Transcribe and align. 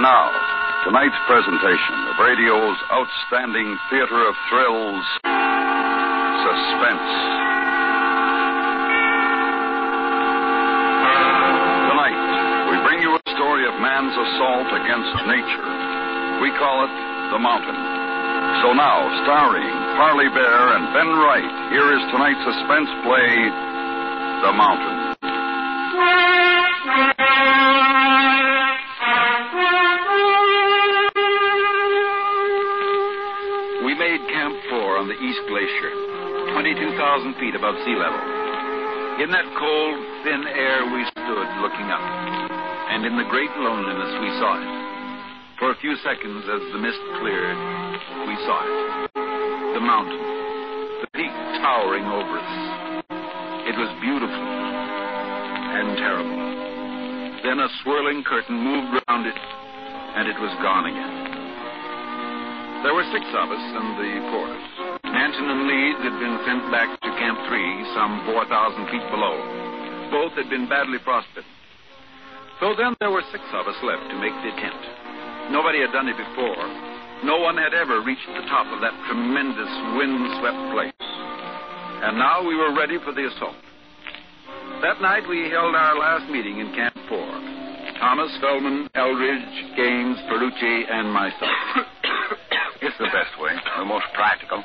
And 0.00 0.08
now, 0.08 0.32
tonight's 0.88 1.20
presentation 1.28 1.96
of 2.08 2.16
radio's 2.24 2.80
outstanding 2.88 3.76
theater 3.92 4.16
of 4.24 4.34
thrills, 4.48 5.04
Suspense. 6.40 7.10
Tonight, 11.84 12.16
we 12.72 12.76
bring 12.80 13.04
you 13.04 13.12
a 13.12 13.20
story 13.36 13.68
of 13.68 13.76
man's 13.84 14.16
assault 14.16 14.72
against 14.72 15.20
nature. 15.28 15.68
We 16.40 16.48
call 16.56 16.88
it 16.88 16.94
The 17.36 17.40
Mountain. 17.44 17.76
So 18.64 18.72
now, 18.72 19.04
starring 19.28 19.68
Parley 20.00 20.32
Baer 20.32 20.80
and 20.80 20.96
Ben 20.96 21.12
Wright, 21.12 21.52
here 21.76 21.92
is 21.92 22.00
tonight's 22.08 22.40
suspense 22.48 22.88
play, 23.04 23.28
The 24.48 24.52
Mountain. 24.56 24.99
East 35.20 35.44
Glacier, 35.52 35.92
22,000 36.56 37.36
feet 37.36 37.52
above 37.52 37.76
sea 37.84 37.92
level. 37.92 38.20
In 39.20 39.28
that 39.28 39.44
cold, 39.52 40.00
thin 40.24 40.48
air, 40.48 40.88
we 40.88 41.04
stood 41.12 41.48
looking 41.60 41.92
up. 41.92 42.00
And 42.88 43.04
in 43.04 43.20
the 43.20 43.28
great 43.28 43.52
loneliness, 43.60 44.16
we 44.16 44.32
saw 44.40 44.56
it. 44.56 44.70
For 45.60 45.76
a 45.76 45.80
few 45.84 45.92
seconds, 46.00 46.48
as 46.48 46.62
the 46.72 46.80
mist 46.80 47.04
cleared, 47.20 47.60
we 48.24 48.34
saw 48.48 48.64
it. 48.64 49.12
The 49.76 49.84
mountain, 49.84 50.24
the 51.04 51.10
peak 51.12 51.34
towering 51.60 52.08
over 52.08 52.40
us. 52.40 52.52
It 53.68 53.76
was 53.76 53.92
beautiful 54.00 54.46
and 55.76 56.00
terrible. 56.00 56.40
Then 57.44 57.60
a 57.60 57.68
swirling 57.84 58.24
curtain 58.24 58.56
moved 58.56 59.04
round 59.04 59.28
it, 59.28 59.36
and 59.36 60.32
it 60.32 60.40
was 60.40 60.52
gone 60.64 60.88
again. 60.88 61.30
There 62.88 62.94
were 62.96 63.04
six 63.12 63.28
of 63.36 63.52
us 63.52 63.64
and 63.76 64.00
the 64.00 64.12
porters. 64.32 64.89
Manton 65.20 65.52
and 65.52 65.68
Leeds 65.68 66.00
had 66.00 66.16
been 66.16 66.40
sent 66.48 66.64
back 66.72 66.88
to 66.96 67.08
Camp 67.20 67.36
3, 67.44 67.92
some 67.92 68.24
4,000 68.24 68.88
feet 68.88 69.04
below. 69.12 69.36
Both 70.08 70.32
had 70.32 70.48
been 70.48 70.64
badly 70.64 70.96
frostbitten. 71.04 71.44
So 72.56 72.72
then 72.72 72.96
there 73.04 73.12
were 73.12 73.20
six 73.28 73.44
of 73.52 73.68
us 73.68 73.76
left 73.84 74.08
to 74.08 74.16
make 74.16 74.32
the 74.40 74.48
attempt. 74.48 74.80
Nobody 75.52 75.84
had 75.84 75.92
done 75.92 76.08
it 76.08 76.16
before. 76.16 76.64
No 77.20 77.36
one 77.36 77.60
had 77.60 77.76
ever 77.76 78.00
reached 78.00 78.32
the 78.32 78.48
top 78.48 78.64
of 78.72 78.80
that 78.80 78.96
tremendous 79.12 79.68
wind-swept 80.00 80.62
place. 80.72 81.04
And 82.00 82.16
now 82.16 82.40
we 82.40 82.56
were 82.56 82.72
ready 82.72 82.96
for 83.04 83.12
the 83.12 83.28
assault. 83.28 83.60
That 84.80 85.04
night 85.04 85.28
we 85.28 85.52
held 85.52 85.76
our 85.76 86.00
last 86.00 86.32
meeting 86.32 86.64
in 86.64 86.72
Camp 86.72 86.96
4. 87.12 88.00
Thomas, 88.00 88.32
Feldman, 88.40 88.88
Eldridge, 88.96 89.52
Gaines, 89.76 90.16
Perucci, 90.32 90.88
and 90.88 91.12
myself. 91.12 91.52
It's 92.80 92.96
the 92.96 93.12
best 93.12 93.36
way, 93.38 93.52
the 93.76 93.84
most 93.84 94.06
practical. 94.14 94.64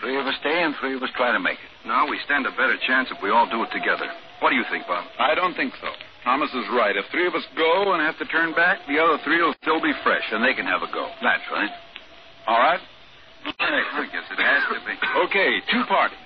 Three 0.00 0.16
of 0.16 0.26
us 0.26 0.34
stay 0.40 0.64
and 0.64 0.74
three 0.80 0.96
of 0.96 1.02
us 1.02 1.12
try 1.16 1.32
to 1.32 1.40
make 1.40 1.60
it. 1.60 1.72
Now 1.86 2.08
we 2.08 2.18
stand 2.24 2.46
a 2.48 2.54
better 2.56 2.76
chance 2.88 3.08
if 3.12 3.20
we 3.22 3.30
all 3.30 3.48
do 3.48 3.62
it 3.62 3.70
together. 3.72 4.08
What 4.40 4.50
do 4.50 4.56
you 4.56 4.64
think, 4.72 4.88
Bob? 4.88 5.04
I 5.20 5.34
don't 5.36 5.54
think 5.54 5.76
so. 5.80 5.92
Thomas 6.24 6.48
is 6.52 6.64
right. 6.72 6.96
If 6.96 7.04
three 7.12 7.26
of 7.28 7.34
us 7.34 7.44
go 7.56 7.92
and 7.92 8.00
have 8.00 8.16
to 8.20 8.26
turn 8.28 8.52
back, 8.52 8.80
the 8.88 9.00
other 9.00 9.20
three 9.24 9.40
will 9.40 9.56
still 9.60 9.80
be 9.80 9.92
fresh, 10.04 10.24
and 10.32 10.44
they 10.44 10.52
can 10.52 10.64
have 10.64 10.80
a 10.80 10.90
go. 10.92 11.08
That's 11.20 11.44
right. 11.52 11.72
All 12.46 12.60
right? 12.60 12.80
I 13.44 14.04
guess 14.12 14.28
it 14.28 14.40
has 14.40 14.62
to 14.68 14.80
be. 14.84 14.96
Okay, 15.28 15.50
two 15.72 15.84
parties. 15.88 16.18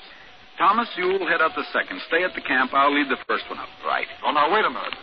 Thomas, 0.59 0.89
you'll 0.97 1.27
head 1.27 1.43
up 1.43 1.55
the 1.55 1.67
second. 1.73 2.01
Stay 2.07 2.23
at 2.23 2.35
the 2.35 2.43
camp. 2.43 2.71
I'll 2.75 2.95
lead 2.95 3.11
the 3.11 3.19
first 3.27 3.45
one 3.51 3.59
up. 3.59 3.71
Right. 3.87 4.07
Oh, 4.27 4.31
now, 4.31 4.53
wait 4.53 4.65
a 4.65 4.71
minute. 4.71 4.95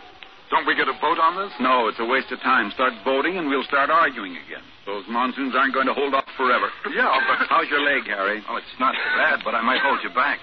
Don't 0.50 0.66
we 0.66 0.76
get 0.76 0.88
a 0.88 0.96
vote 1.00 1.20
on 1.20 1.36
this? 1.36 1.52
No, 1.60 1.88
it's 1.88 2.00
a 2.00 2.04
waste 2.04 2.32
of 2.32 2.40
time. 2.40 2.70
Start 2.72 2.92
voting, 3.04 3.36
and 3.36 3.48
we'll 3.48 3.64
start 3.64 3.88
arguing 3.88 4.36
again. 4.36 4.64
Those 4.86 5.04
monsoons 5.08 5.54
aren't 5.54 5.74
going 5.74 5.86
to 5.86 5.94
hold 5.94 6.14
off 6.14 6.24
forever. 6.36 6.66
Yeah, 6.94 7.06
but- 7.28 7.46
How's 7.48 7.68
your 7.70 7.80
leg, 7.80 8.04
Harry? 8.06 8.42
Oh, 8.48 8.56
it's 8.56 8.66
not 8.80 8.94
bad, 9.16 9.40
but 9.44 9.54
I 9.54 9.62
might 9.62 9.80
hold 9.80 10.00
you 10.02 10.10
back. 10.10 10.40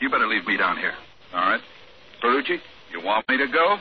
You 0.00 0.08
better 0.10 0.26
leave 0.26 0.46
me 0.46 0.56
down 0.56 0.76
here. 0.78 0.94
All 1.34 1.40
right. 1.44 1.60
Perucci, 2.22 2.58
you 2.92 3.02
want 3.04 3.28
me 3.28 3.36
to 3.38 3.46
go? 3.46 3.76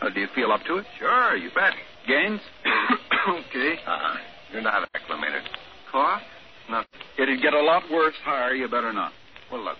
Uh, 0.00 0.08
do 0.10 0.20
you 0.20 0.28
feel 0.34 0.52
up 0.52 0.62
to 0.66 0.78
it? 0.78 0.86
Sure, 0.98 1.36
you 1.36 1.50
bet. 1.54 1.74
Gaines? 2.08 2.40
okay. 3.28 3.74
Uh-uh. 3.86 4.16
You're 4.52 4.62
not 4.62 4.88
acclimated. 4.94 5.42
Cough? 5.90 6.22
No. 6.70 6.82
It'd 7.18 7.42
get 7.42 7.52
a 7.54 7.60
lot 7.60 7.82
worse 7.92 8.14
higher. 8.24 8.54
You 8.54 8.68
better 8.68 8.92
not. 8.92 9.12
Well, 9.50 9.62
look. 9.62 9.78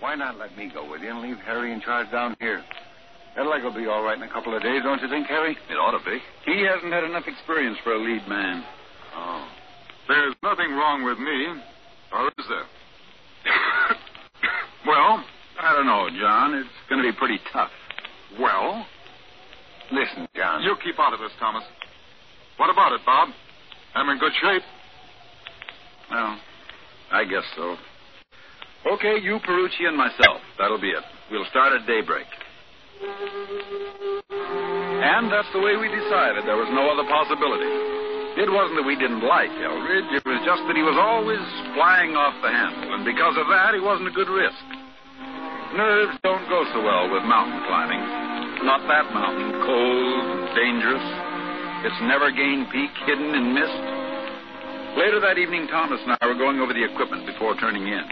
Why 0.00 0.14
not 0.14 0.38
let 0.38 0.56
me 0.56 0.70
go 0.72 0.88
with 0.90 1.02
you 1.02 1.10
and 1.10 1.20
leave 1.22 1.36
Harry 1.44 1.72
in 1.72 1.80
charge 1.80 2.10
down 2.10 2.36
here? 2.40 2.62
That 3.36 3.46
leg 3.46 3.62
will 3.64 3.74
be 3.74 3.86
all 3.86 4.02
right 4.02 4.16
in 4.16 4.22
a 4.22 4.30
couple 4.32 4.54
of 4.56 4.62
days, 4.62 4.82
don't 4.82 5.00
you 5.02 5.08
think, 5.08 5.26
Harry? 5.26 5.56
It 5.68 5.74
ought 5.74 5.96
to 5.98 6.04
be. 6.04 6.18
He 6.46 6.62
hasn't 6.64 6.92
had 6.92 7.04
enough 7.04 7.24
experience 7.26 7.78
for 7.82 7.92
a 7.94 7.98
lead 7.98 8.26
man. 8.28 8.64
Oh. 9.16 9.46
There's 10.08 10.34
nothing 10.42 10.70
wrong 10.72 11.04
with 11.04 11.18
me, 11.18 11.46
or 12.12 12.28
is 12.38 12.46
there? 12.48 12.66
well, 14.86 15.24
I 15.60 15.72
don't 15.72 15.86
know, 15.86 16.08
John. 16.20 16.54
It's 16.54 16.68
going 16.88 17.02
to 17.02 17.10
be 17.10 17.16
pretty 17.16 17.38
tough. 17.52 17.70
well, 18.38 18.86
Listen, 19.92 20.26
John. 20.34 20.62
you 20.62 20.74
keep 20.82 20.98
out 20.98 21.12
of 21.12 21.20
this, 21.20 21.32
Thomas. 21.38 21.62
What 22.56 22.70
about 22.70 22.92
it, 22.92 23.00
Bob? 23.04 23.28
I'm 23.94 24.08
in 24.08 24.18
good 24.18 24.32
shape. 24.40 24.62
Well, 26.10 26.38
I 27.12 27.24
guess 27.24 27.44
so. 27.56 27.76
Okay, 28.92 29.18
you, 29.22 29.38
Perucci, 29.46 29.86
and 29.88 29.96
myself. 29.96 30.40
That'll 30.58 30.80
be 30.80 30.90
it. 30.90 31.02
We'll 31.30 31.46
start 31.50 31.72
at 31.72 31.86
daybreak. 31.86 32.26
And 35.04 35.30
that's 35.32 35.48
the 35.52 35.60
way 35.60 35.76
we 35.76 35.88
decided. 35.88 36.44
There 36.46 36.56
was 36.56 36.68
no 36.72 36.90
other 36.92 37.08
possibility. 37.08 37.93
It 38.34 38.50
wasn't 38.50 38.82
that 38.82 38.86
we 38.86 38.98
didn't 38.98 39.22
like 39.22 39.54
Eldridge. 39.62 40.10
It 40.10 40.26
was 40.26 40.42
just 40.42 40.66
that 40.66 40.74
he 40.74 40.82
was 40.82 40.98
always 40.98 41.38
flying 41.78 42.18
off 42.18 42.34
the 42.42 42.50
handle. 42.50 42.90
And 42.98 43.06
because 43.06 43.38
of 43.38 43.46
that, 43.46 43.78
he 43.78 43.80
wasn't 43.82 44.10
a 44.10 44.14
good 44.14 44.26
risk. 44.26 44.58
Nerves 45.78 46.18
don't 46.26 46.42
go 46.50 46.66
so 46.74 46.82
well 46.82 47.06
with 47.14 47.22
mountain 47.22 47.62
climbing. 47.70 48.02
Not 48.66 48.82
that 48.90 49.06
mountain, 49.14 49.54
cold 49.62 50.24
and 50.34 50.50
dangerous. 50.58 51.06
Its 51.86 51.98
never 52.10 52.34
gain 52.34 52.66
peak 52.74 52.90
hidden 53.06 53.38
in 53.38 53.54
mist. 53.54 53.80
Later 54.98 55.22
that 55.22 55.38
evening, 55.38 55.70
Thomas 55.70 56.02
and 56.02 56.18
I 56.18 56.26
were 56.26 56.38
going 56.38 56.58
over 56.58 56.74
the 56.74 56.82
equipment 56.82 57.26
before 57.26 57.54
turning 57.62 57.86
in. 57.86 58.04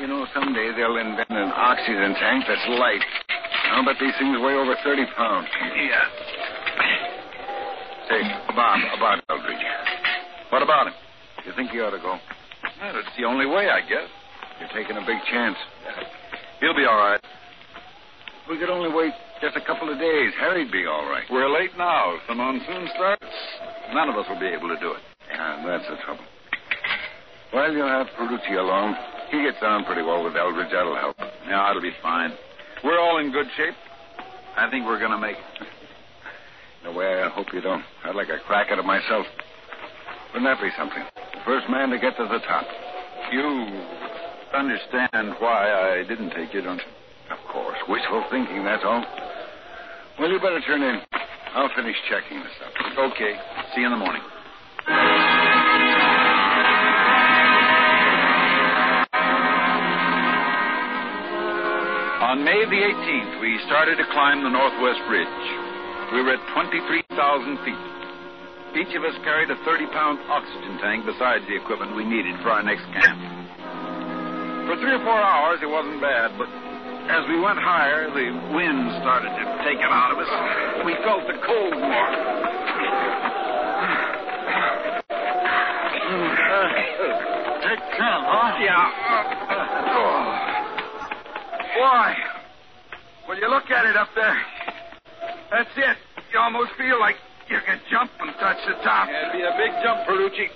You 0.00 0.08
know, 0.08 0.24
someday 0.32 0.72
they'll 0.76 0.96
invent 0.96 1.28
an 1.28 1.52
oxygen 1.52 2.16
tank 2.16 2.44
that's 2.48 2.64
light. 2.80 3.04
Oh, 3.68 3.80
I'll 3.80 3.84
bet 3.84 3.96
these 4.00 4.16
things 4.16 4.36
weigh 4.40 4.56
over 4.56 4.76
30 4.84 5.04
pounds. 5.16 5.48
Yeah. 5.76 6.33
Say, 8.08 8.20
Bob, 8.54 8.78
about 8.96 9.24
Eldridge. 9.30 9.64
What 10.50 10.62
about 10.62 10.88
him? 10.88 10.94
You 11.46 11.52
think 11.56 11.70
he 11.70 11.80
ought 11.80 11.90
to 11.90 11.98
go? 11.98 12.18
Well, 12.80 12.96
it's 12.98 13.16
the 13.16 13.24
only 13.24 13.46
way, 13.46 13.68
I 13.68 13.80
guess. 13.80 14.08
You're 14.60 14.72
taking 14.72 14.96
a 14.96 15.04
big 15.06 15.18
chance. 15.30 15.56
He'll 16.60 16.76
be 16.76 16.84
all 16.84 16.96
right. 16.96 17.20
We 18.48 18.58
could 18.58 18.68
only 18.68 18.92
wait 18.92 19.12
just 19.40 19.56
a 19.56 19.64
couple 19.64 19.90
of 19.90 19.98
days. 19.98 20.32
Harry'd 20.38 20.70
be 20.70 20.84
all 20.86 21.08
right. 21.08 21.24
We're 21.30 21.48
late 21.48 21.72
now. 21.76 22.14
If 22.14 22.28
the 22.28 22.34
monsoon 22.34 22.88
starts, 22.94 23.24
none 23.92 24.08
of 24.08 24.16
us 24.16 24.26
will 24.28 24.40
be 24.40 24.52
able 24.52 24.68
to 24.68 24.78
do 24.80 24.92
it. 24.92 25.02
Yeah, 25.32 25.64
that's 25.66 25.88
the 25.88 25.96
trouble. 26.04 26.24
Well, 27.52 27.72
you'll 27.72 27.88
have 27.88 28.06
Perucci 28.18 28.58
along. 28.58 28.96
He 29.30 29.42
gets 29.42 29.62
on 29.62 29.84
pretty 29.84 30.02
well 30.02 30.22
with 30.22 30.36
Eldridge. 30.36 30.70
That'll 30.72 30.94
help. 30.94 31.16
Yeah, 31.48 31.70
it'll 31.70 31.82
be 31.82 31.96
fine. 32.02 32.32
We're 32.84 33.00
all 33.00 33.18
in 33.18 33.32
good 33.32 33.46
shape. 33.56 33.74
I 34.56 34.70
think 34.70 34.84
we're 34.86 34.98
going 34.98 35.12
to 35.12 35.18
make 35.18 35.36
it. 35.36 35.66
No 36.84 36.92
way, 36.92 37.22
I 37.22 37.30
hope 37.30 37.46
you 37.52 37.62
don't. 37.62 37.82
I'd 38.04 38.14
like 38.14 38.28
a 38.28 38.38
crack 38.46 38.70
at 38.70 38.78
it 38.78 38.84
myself. 38.84 39.24
Wouldn't 40.34 40.44
that 40.44 40.60
be 40.60 40.68
something? 40.76 41.02
The 41.32 41.40
first 41.46 41.64
man 41.70 41.88
to 41.90 41.98
get 41.98 42.16
to 42.18 42.28
the 42.28 42.40
top. 42.44 42.66
You 43.32 43.40
understand 44.52 45.40
why 45.40 45.72
I 45.72 46.04
didn't 46.06 46.30
take 46.36 46.52
you, 46.52 46.60
don't 46.60 46.76
you? 46.76 46.92
Of 47.32 47.38
course. 47.50 47.78
Wishful 47.88 48.24
thinking, 48.30 48.64
that's 48.64 48.84
all. 48.84 49.02
Well, 50.20 50.30
you 50.30 50.38
better 50.38 50.60
turn 50.60 50.82
in. 50.82 51.00
I'll 51.54 51.72
finish 51.74 51.96
checking 52.10 52.38
this 52.40 52.52
up. 52.60 52.72
Okay. 53.12 53.32
See 53.74 53.80
you 53.80 53.86
in 53.86 53.92
the 53.92 53.98
morning. 53.98 54.22
On 62.20 62.44
May 62.44 62.64
the 62.66 62.76
18th, 62.76 63.40
we 63.40 63.58
started 63.66 63.96
to 63.96 64.04
climb 64.12 64.42
the 64.42 64.50
Northwest 64.50 65.00
Ridge. 65.08 65.63
We 66.12 66.22
were 66.22 66.34
at 66.34 66.44
23,000 66.52 67.58
feet. 67.64 67.84
Each 68.74 68.94
of 68.96 69.04
us 69.04 69.14
carried 69.22 69.50
a 69.50 69.56
30 69.64 69.86
pound 69.94 70.18
oxygen 70.28 70.78
tank 70.82 71.06
besides 71.06 71.46
the 71.46 71.54
equipment 71.56 71.94
we 71.96 72.04
needed 72.04 72.34
for 72.42 72.50
our 72.50 72.62
next 72.62 72.84
camp. 72.90 73.18
For 74.66 74.76
three 74.76 74.92
or 74.92 75.02
four 75.04 75.20
hours, 75.20 75.60
it 75.62 75.70
wasn't 75.70 76.00
bad, 76.00 76.36
but 76.36 76.48
as 77.08 77.28
we 77.28 77.38
went 77.38 77.58
higher, 77.58 78.08
the 78.10 78.32
wind 78.56 78.90
started 79.00 79.28
to 79.28 79.44
take 79.62 79.78
it 79.78 79.92
out 79.92 80.10
of 80.10 80.18
us. 80.18 80.30
We 80.84 80.94
felt 81.04 81.26
the 81.28 81.38
cold 81.44 81.74
more. 81.76 82.10
Take 87.62 87.82
ten, 87.94 88.20
huh? 88.24 88.58
Yeah. 88.60 88.90
Oh. 89.94 90.20
Boy, 91.78 92.08
when 93.26 93.38
you 93.38 93.48
look 93.48 93.70
at 93.70 93.84
it 93.86 93.96
up 93.96 94.08
there, 94.14 94.36
that's 95.50 95.70
it. 95.76 95.96
You 96.32 96.38
almost 96.38 96.72
feel 96.76 96.98
like 96.98 97.16
you 97.48 97.58
can 97.66 97.80
jump 97.90 98.10
and 98.20 98.32
touch 98.40 98.58
the 98.66 98.74
top. 98.82 99.08
It'd 99.08 99.32
be 99.32 99.42
a 99.42 99.54
big 99.56 99.72
jump, 99.82 100.06
Ferrucci. 100.08 100.48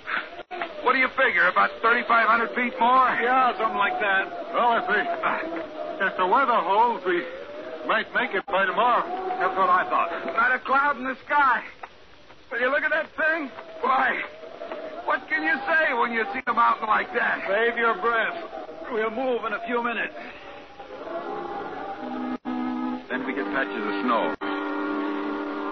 What 0.83 0.93
do 0.93 0.99
you 0.99 1.09
figure? 1.15 1.47
About 1.47 1.69
3,500 1.81 2.49
feet 2.55 2.73
more? 2.79 3.07
Yeah, 3.21 3.55
something 3.57 3.77
like 3.77 3.99
that. 3.99 4.25
Well, 4.53 4.79
if 4.79 4.87
the, 4.87 6.05
if 6.05 6.17
the 6.17 6.27
weather 6.27 6.57
holds, 6.57 7.05
we 7.05 7.23
might 7.87 8.13
make 8.13 8.33
it 8.33 8.45
by 8.47 8.65
tomorrow. 8.65 9.05
That's 9.39 9.55
what 9.55 9.69
I 9.69 9.83
thought. 9.89 10.09
Not 10.33 10.55
a 10.55 10.59
cloud 10.59 10.97
in 10.97 11.03
the 11.03 11.17
sky. 11.25 11.63
When 12.49 12.61
you 12.61 12.71
look 12.71 12.83
at 12.83 12.91
that 12.91 13.09
thing, 13.15 13.51
why, 13.81 14.21
what 15.05 15.27
can 15.29 15.43
you 15.43 15.55
say 15.67 15.93
when 15.93 16.11
you 16.11 16.25
see 16.33 16.41
a 16.47 16.53
mountain 16.53 16.87
like 16.87 17.13
that? 17.13 17.45
Save 17.47 17.77
your 17.77 17.95
breath. 18.01 18.35
We'll 18.91 19.11
move 19.11 19.45
in 19.45 19.53
a 19.53 19.61
few 19.67 19.83
minutes. 19.83 20.13
Then 23.09 23.25
we 23.25 23.33
get 23.33 23.45
patches 23.53 23.85
of 23.85 24.01
snow. 24.03 24.38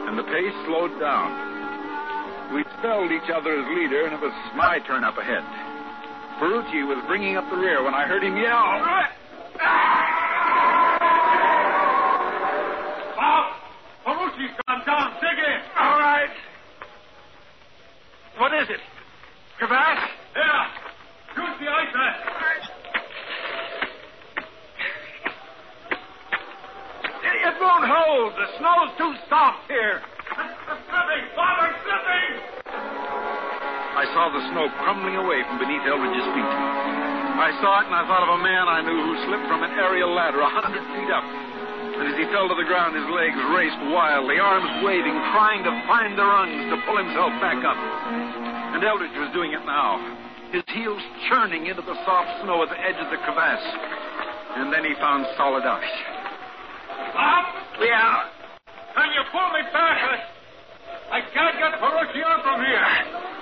And 0.08 0.18
the 0.18 0.24
pace 0.24 0.56
slowed 0.66 0.98
down. 1.00 2.56
We 2.56 2.64
spelled 2.80 3.12
each 3.12 3.30
other 3.30 3.60
as 3.60 3.68
leader, 3.76 4.06
and 4.06 4.16
it 4.16 4.22
was 4.22 4.32
my 4.56 4.80
turn 4.88 5.04
up 5.04 5.18
ahead. 5.18 5.44
Ferrucci 6.40 6.88
was 6.88 7.04
bringing 7.08 7.36
up 7.36 7.50
the 7.50 7.58
rear 7.58 7.84
when 7.84 7.94
I 7.94 8.08
heard 8.08 8.24
him 8.24 8.38
yell. 8.38 8.80
Away 35.06 35.46
from 35.46 35.62
beneath 35.62 35.86
Eldridge's 35.86 36.26
feet. 36.34 36.54
I 37.38 37.54
saw 37.62 37.86
it, 37.86 37.92
and 37.92 37.94
I 37.94 38.02
thought 38.10 38.26
of 38.26 38.34
a 38.34 38.42
man 38.42 38.66
I 38.66 38.82
knew 38.82 38.98
who 38.98 39.14
slipped 39.30 39.46
from 39.46 39.62
an 39.62 39.78
aerial 39.78 40.10
ladder 40.10 40.42
a 40.42 40.50
hundred 40.50 40.82
feet 40.98 41.12
up. 41.14 41.22
And 41.22 42.10
as 42.10 42.18
he 42.18 42.26
fell 42.34 42.50
to 42.50 42.58
the 42.58 42.66
ground, 42.66 42.98
his 42.98 43.06
legs 43.14 43.38
raced 43.54 43.78
wildly, 43.94 44.42
arms 44.42 44.70
waving, 44.82 45.14
trying 45.38 45.62
to 45.66 45.74
find 45.86 46.18
the 46.18 46.26
rungs 46.26 46.62
to 46.74 46.76
pull 46.90 46.98
himself 46.98 47.30
back 47.38 47.62
up. 47.62 47.78
And 47.78 48.82
Eldridge 48.82 49.14
was 49.18 49.30
doing 49.38 49.54
it 49.54 49.62
now, 49.66 50.02
his 50.50 50.66
heels 50.74 51.02
churning 51.30 51.70
into 51.70 51.86
the 51.86 51.98
soft 52.06 52.42
snow 52.42 52.66
at 52.66 52.70
the 52.70 52.80
edge 52.82 52.98
of 52.98 53.10
the 53.14 53.22
crevasse. 53.22 53.70
And 54.58 54.74
then 54.74 54.82
he 54.82 54.98
found 54.98 55.26
solid 55.38 55.66
ice. 55.66 55.98
Bob? 57.14 57.46
Ah, 57.46 57.46
yeah. 57.82 58.34
Can 58.98 59.10
you 59.14 59.24
pull 59.30 59.50
me 59.54 59.62
back? 59.70 59.98
I, 60.02 60.18
I 61.18 61.20
can't 61.30 61.58
get 61.62 61.78
Ferrucci 61.78 62.22
on 62.26 62.42
from 62.42 62.58
here. 62.66 63.37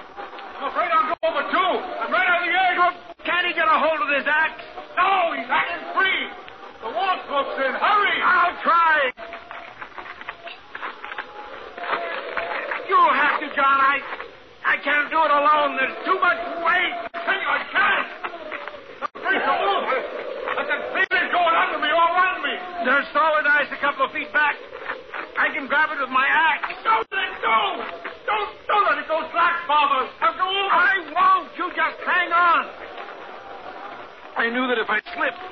I'm 0.66 0.74
afraid 0.74 0.90
I'll 0.90 1.14
go 1.14 1.18
over 1.30 1.46
too. 1.54 1.74
I'm 2.02 2.10
right 2.10 2.26
on 2.26 2.42
the 2.42 2.50
edge. 2.50 2.78
Well, 2.82 2.98
can't 3.22 3.46
he 3.46 3.54
get 3.54 3.70
a 3.70 3.78
hold 3.78 4.02
of 4.02 4.10
this 4.10 4.26
axe? 4.26 4.66
No, 4.98 5.38
he's 5.38 5.46
hanging 5.46 5.86
free. 5.94 6.26
The 6.82 6.90
wall 6.90 7.22
smoke's 7.30 7.54
in. 7.62 7.70
Hurry. 7.70 8.18
I'll 8.26 8.58
try. 8.66 9.14
You'll 12.90 13.14
have 13.14 13.38
to, 13.46 13.48
John. 13.54 13.78
I, 13.78 14.02
I 14.66 14.82
can't 14.82 15.14
do 15.14 15.22
it 15.22 15.34
alone. 15.38 15.78
There's 15.78 16.02
too 16.02 16.18
much 16.18 16.42
weight. 16.66 16.94
I 17.14 17.62
can't. 17.70 18.10
I'm 19.06 19.22
afraid 19.22 19.46
to 19.46 19.54
move. 19.62 19.86
But 20.50 20.66
the 20.66 20.78
thing 20.98 21.10
is 21.14 21.30
going 21.30 21.56
under 21.62 21.78
me, 21.78 21.94
all 21.94 22.10
around 22.10 22.42
me. 22.42 22.58
There's 22.90 23.06
solid 23.14 23.46
ice 23.46 23.70
a 23.70 23.78
couple 23.78 24.10
of 24.10 24.18
feet 24.18 24.25
knew 34.56 34.72
that 34.72 34.80
if 34.80 34.88
I 34.88 35.04
slipped 35.12 35.44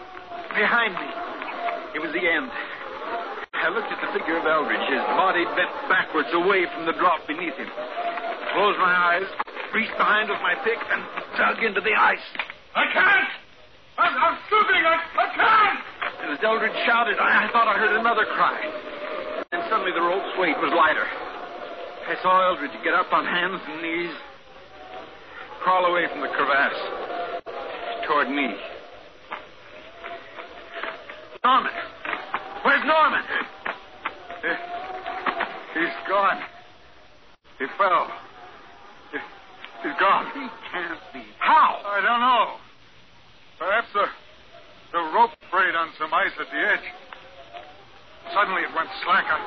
behind 0.56 0.96
me, 0.96 1.10
it 1.92 2.00
was 2.00 2.16
the 2.16 2.24
end. 2.24 2.48
I 3.52 3.68
looked 3.68 3.92
at 3.92 4.00
the 4.00 4.16
figure 4.16 4.40
of 4.40 4.48
Eldridge, 4.48 4.80
his 4.88 5.04
body 5.20 5.44
bent 5.60 5.76
backwards 5.92 6.32
away 6.32 6.64
from 6.72 6.88
the 6.88 6.96
drop 6.96 7.20
beneath 7.28 7.60
him. 7.60 7.68
Closed 8.56 8.80
my 8.80 8.96
eyes, 8.96 9.28
reached 9.76 9.92
behind 10.00 10.32
with 10.32 10.40
my 10.40 10.56
pick, 10.64 10.80
and 10.80 11.04
dug 11.36 11.60
into 11.68 11.84
the 11.84 11.92
ice. 11.92 12.24
I 12.80 12.88
can't. 12.96 13.32
I'm, 14.00 14.14
I'm 14.16 14.38
slipping. 14.48 14.84
I, 14.88 14.96
I 14.96 15.28
can't. 15.36 15.80
And 16.24 16.28
as 16.32 16.40
Eldridge 16.40 16.76
shouted, 16.88 17.20
I, 17.20 17.44
I 17.44 17.46
thought 17.52 17.68
I 17.68 17.76
heard 17.76 18.00
another 18.00 18.24
cry. 18.40 18.56
And 19.52 19.68
suddenly 19.68 19.92
the 19.92 20.02
rope's 20.02 20.32
weight 20.40 20.56
was 20.64 20.72
lighter. 20.72 21.04
I 22.08 22.16
saw 22.24 22.40
Eldridge 22.56 22.72
get 22.88 22.96
up 22.96 23.12
on 23.12 23.28
hands 23.28 23.60
and 23.68 23.84
knees, 23.84 24.16
crawl 25.60 25.92
away 25.92 26.08
from 26.08 26.24
the 26.24 26.32
crevasse 26.32 26.84
toward 28.08 28.32
me. 28.32 28.73
Norman! 31.44 31.72
Where's 32.64 32.86
Norman? 32.86 33.22
He's 35.74 36.08
gone. 36.08 36.40
He 37.60 37.66
fell. 37.78 38.08
He, 39.12 39.18
he's 39.84 39.98
gone. 40.00 40.26
He 40.34 40.48
can't 40.72 41.00
be. 41.12 41.24
How? 41.40 41.82
I 41.84 42.00
don't 42.00 42.22
know. 42.22 42.56
Perhaps 43.60 43.88
the, 43.94 44.06
the 44.94 45.00
rope 45.14 45.32
frayed 45.52 45.76
on 45.76 45.90
some 46.00 46.14
ice 46.14 46.32
at 46.40 46.48
the 46.48 46.60
edge. 46.60 46.88
Suddenly 48.34 48.62
it 48.62 48.74
went 48.74 48.88
slack. 49.04 49.26
I, 49.28 49.40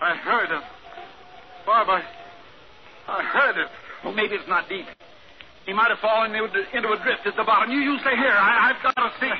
I 0.00 0.16
heard 0.16 0.48
him. 0.48 0.62
Bob, 1.66 1.88
I, 1.90 2.02
I 3.08 3.22
heard 3.24 3.58
it. 3.58 3.68
Well, 4.02 4.14
maybe 4.14 4.36
it's 4.36 4.48
not 4.48 4.70
deep. 4.70 4.86
He 5.66 5.74
might 5.74 5.90
have 5.90 5.98
fallen 6.00 6.34
into, 6.34 6.64
into 6.72 6.88
a 6.88 6.96
drift 7.02 7.26
at 7.26 7.36
the 7.36 7.44
bottom. 7.44 7.70
You, 7.70 7.80
you 7.80 7.98
stay 8.00 8.16
here. 8.16 8.32
I, 8.32 8.72
I've 8.72 8.82
got 8.82 8.94
to 8.96 9.12
see. 9.20 9.32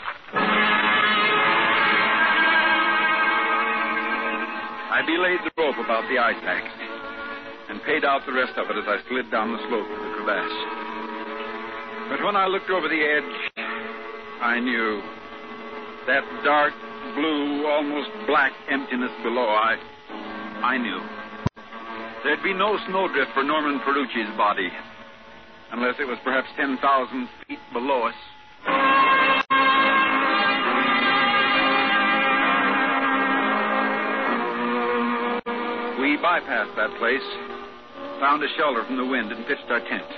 I 4.95 5.03
belayed 5.03 5.43
the 5.43 5.51
rope 5.59 5.75
about 5.83 6.07
the 6.07 6.23
ice 6.23 6.39
axe 6.47 6.71
and 7.67 7.83
paid 7.83 8.05
out 8.07 8.23
the 8.31 8.33
rest 8.33 8.55
of 8.55 8.71
it 8.71 8.79
as 8.79 8.87
I 8.87 9.03
slid 9.11 9.27
down 9.27 9.51
the 9.51 9.59
slope 9.67 9.91
of 9.91 9.99
the 9.99 10.11
crevasse. 10.15 10.59
But 12.15 12.23
when 12.23 12.39
I 12.39 12.47
looked 12.47 12.71
over 12.71 12.87
the 12.87 13.03
edge, 13.03 13.35
I 14.39 14.63
knew 14.63 15.03
that 16.07 16.23
dark 16.47 16.71
blue, 17.19 17.67
almost 17.67 18.07
black 18.31 18.53
emptiness 18.71 19.11
below. 19.27 19.51
I, 19.51 19.83
I 20.63 20.79
knew 20.79 21.03
there'd 22.23 22.47
be 22.47 22.55
no 22.55 22.79
snowdrift 22.87 23.35
for 23.35 23.43
Norman 23.43 23.83
Ferrucci's 23.83 24.31
body, 24.39 24.71
unless 25.73 25.99
it 25.99 26.07
was 26.07 26.19
perhaps 26.23 26.47
ten 26.55 26.79
thousand 26.79 27.29
feet 27.49 27.59
below 27.73 28.07
us. 28.07 28.15
Bypassed 36.35 36.75
that 36.75 36.91
place, 36.99 37.23
found 38.19 38.43
a 38.43 38.49
shelter 38.59 38.85
from 38.87 38.97
the 38.97 39.07
wind, 39.07 39.31
and 39.31 39.47
pitched 39.47 39.71
our 39.71 39.79
tent. 39.79 40.11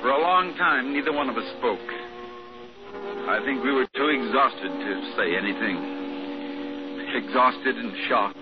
For 0.00 0.10
a 0.10 0.20
long 0.20 0.56
time, 0.56 0.92
neither 0.92 1.12
one 1.12 1.28
of 1.28 1.36
us 1.36 1.46
spoke. 1.58 1.78
I 3.30 3.40
think 3.44 3.62
we 3.62 3.72
were 3.72 3.86
too 3.94 4.08
exhausted 4.08 4.72
to 4.72 5.14
say 5.16 5.36
anything. 5.36 5.76
Exhausted 7.14 7.76
and 7.76 7.92
shocked. 8.08 8.36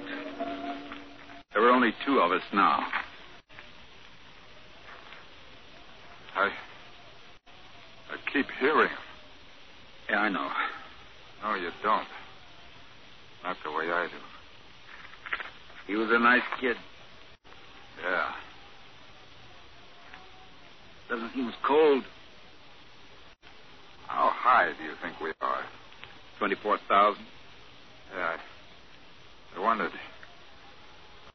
There 1.53 1.61
were 1.61 1.71
only 1.71 1.93
two 2.07 2.21
of 2.21 2.33
us 2.33 2.43
now. 2.55 2.87
I. 6.37 6.49
I 8.09 8.33
keep 8.33 8.47
hearing. 8.61 8.89
Yeah, 10.09 10.21
I 10.21 10.29
know. 10.31 10.49
No, 11.43 11.55
you 11.57 11.71
don't. 11.83 12.09
Not 13.45 13.57
the 13.63 13.73
way 13.73 13.91
I 13.91 14.07
do. 14.07 14.30
He 15.91 15.97
was 15.97 16.09
a 16.13 16.21
nice 16.21 16.47
kid. 16.61 16.77
Yeah. 18.01 18.31
Doesn't 21.09 21.31
he 21.31 21.43
was 21.43 21.55
cold. 21.67 22.05
How 24.07 24.31
high 24.33 24.71
do 24.79 24.85
you 24.85 24.93
think 25.03 25.21
we 25.21 25.33
are? 25.41 25.65
24,000. 26.39 27.21
Yeah. 28.15 28.37
I 29.57 29.61
wondered. 29.61 29.91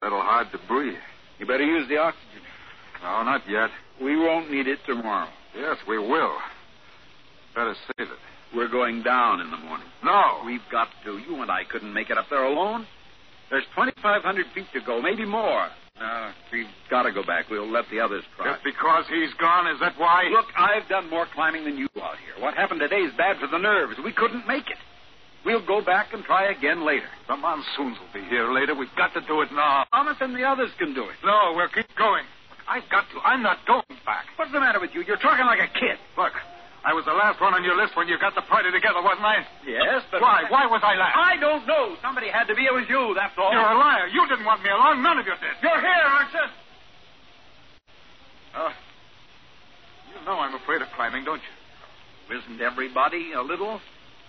A 0.02 0.06
little 0.06 0.22
hard 0.22 0.48
to 0.54 0.60
breathe. 0.70 0.96
You 1.38 1.46
better 1.46 1.66
use 1.66 1.90
the 1.90 1.98
oxygen. 1.98 2.42
No, 3.04 3.24
not 3.24 3.42
yet. 3.50 3.72
We 4.02 4.16
won't 4.16 4.50
need 4.50 4.70
it 4.70 4.80
tomorrow. 4.88 5.28
Yes, 5.54 5.76
we 5.86 5.98
will. 5.98 6.38
Better 7.54 7.76
save 7.88 8.08
it. 8.08 8.20
We're 8.56 8.72
going 8.72 9.04
down 9.04 9.42
in 9.42 9.52
the 9.52 9.58
morning. 9.58 9.88
No. 10.02 10.44
We've 10.46 10.62
got 10.72 10.88
to. 11.04 11.18
You 11.18 11.42
and 11.42 11.52
I 11.52 11.64
couldn't 11.70 11.94
make 11.94 12.10
it 12.10 12.18
up 12.18 12.28
there 12.30 12.46
alone. 12.46 12.88
There's 13.50 13.66
2,500 13.75 14.46
feet 14.54 14.66
to 14.74 14.82
go, 14.86 15.02
maybe 15.02 15.25
more. 15.25 15.70
Uh, 15.96 16.32
we've 16.52 16.68
got 16.90 17.04
to 17.04 17.12
go 17.14 17.24
back. 17.24 17.50
We'll 17.50 17.72
let 17.72 17.86
the 17.90 18.00
others 18.00 18.24
try. 18.36 18.52
Just 18.52 18.64
because 18.64 19.06
he's 19.08 19.34
gone, 19.40 19.68
is 19.68 19.80
that 19.80 19.94
why? 19.98 20.28
Look, 20.32 20.46
I've 20.58 20.88
done 20.90 21.10
more 21.10 21.25
climbing 21.34 21.64
than 21.64 21.78
you 21.78 21.88
out 22.02 22.18
here. 22.20 22.44
What 22.44 22.56
happened 22.56 22.82
today 22.82 23.00
is 23.08 23.14
bad 23.18 23.38
for 23.40 23.48
the 23.48 23.58
nerves. 23.58 23.96
We 24.04 24.12
couldn't 24.12 24.46
make 24.48 24.68
it. 24.70 24.78
We'll 25.46 25.66
go 25.66 25.80
back 25.80 26.12
and 26.12 26.24
try 26.25 26.52
again 26.52 26.86
later. 26.86 27.08
The 27.30 27.38
monsoons 27.38 27.96
will 28.02 28.12
be 28.12 28.28
here 28.28 28.52
later. 28.52 28.74
We've 28.74 28.94
got 28.98 29.14
to 29.14 29.22
do 29.22 29.42
it 29.42 29.50
now. 29.54 29.86
Thomas 29.94 30.18
and 30.20 30.36
the 30.36 30.44
others 30.44 30.72
can 30.80 30.94
do 30.94 31.04
it. 31.06 31.16
No, 31.24 31.54
we'll 31.56 31.70
keep 31.70 31.88
going. 31.96 32.25
I've 32.68 32.90
got 32.90 33.06
to. 33.14 33.22
I'm 33.24 33.44
not 33.44 33.60
going 33.68 33.86
back. 34.06 34.25
What's 34.38 34.52
the 34.52 34.60
matter 34.60 34.82
with 34.82 34.90
you? 34.94 35.04
You're 35.06 35.22
talking 35.22 35.46
like 35.46 35.60
a 35.62 35.72
kid. 35.80 36.02
Look, 36.18 36.34
I 36.86 36.94
was 36.94 37.01
the 37.04 37.18
last 37.18 37.42
one 37.42 37.58
on 37.58 37.65
your 37.65 37.74
list 37.74 37.98
when 37.98 38.08
you 38.08 38.13
got 38.22 38.38
the 38.38 38.46
party 38.46 38.70
together, 38.70 39.01
wasn't 39.01 39.25
I? 39.25 39.42
Yes, 39.65 40.06
but 40.13 40.22
Why? 40.22 40.46
Why 40.54 40.70
was 40.70 40.86
I 40.86 40.94
last? 40.94 41.18
I 41.18 41.34
don't 41.42 41.65
know. 41.65 41.98
Somebody 41.98 42.30
had 42.30 42.46
to 42.46 42.54
be. 42.54 42.70
It 42.70 42.74
was 42.74 42.86
you. 42.86 43.18
That's 43.18 43.34
all. 43.42 43.50
You're 43.50 43.74
a 43.74 43.74
liar. 43.74 44.06
You 44.13 44.22
didn't 44.30 44.46
want 44.46 44.62
me 44.62 44.70
along. 44.70 45.01
None 45.01 45.18
of 45.18 45.25
you 45.25 45.34
did. 45.34 45.58
You're 45.65 45.82
here, 45.82 46.06
aren't 46.06 46.30
you? 46.30 46.46
Oh. 48.54 48.74
You 50.13 50.25
know 50.30 50.38
I'm 50.38 50.54
afraid 50.54 50.86
of 50.86 50.88
climbing, 50.96 51.25
don't 51.25 51.42
you? 51.42 52.38
Isn't 52.38 52.62
everybody 52.62 53.34
a 53.34 53.42
little? 53.42 53.82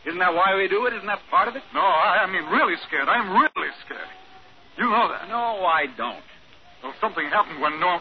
Isn't 0.08 0.18
that 0.18 0.32
why 0.32 0.56
we 0.56 0.66
do 0.68 0.86
it? 0.86 0.94
Isn't 0.94 1.06
that 1.06 1.20
part 1.28 1.48
of 1.48 1.56
it? 1.56 1.62
No, 1.74 1.80
I, 1.84 2.24
I 2.24 2.26
mean 2.26 2.44
really 2.48 2.76
scared. 2.88 3.08
I'm 3.08 3.36
really 3.36 3.72
scared. 3.84 4.08
You 4.78 4.88
know 4.88 5.08
that. 5.12 5.28
No, 5.28 5.60
I 5.64 5.92
don't. 5.96 6.24
Well, 6.82 6.94
something 7.00 7.26
happened 7.28 7.60
when 7.60 7.80
no. 7.80 8.00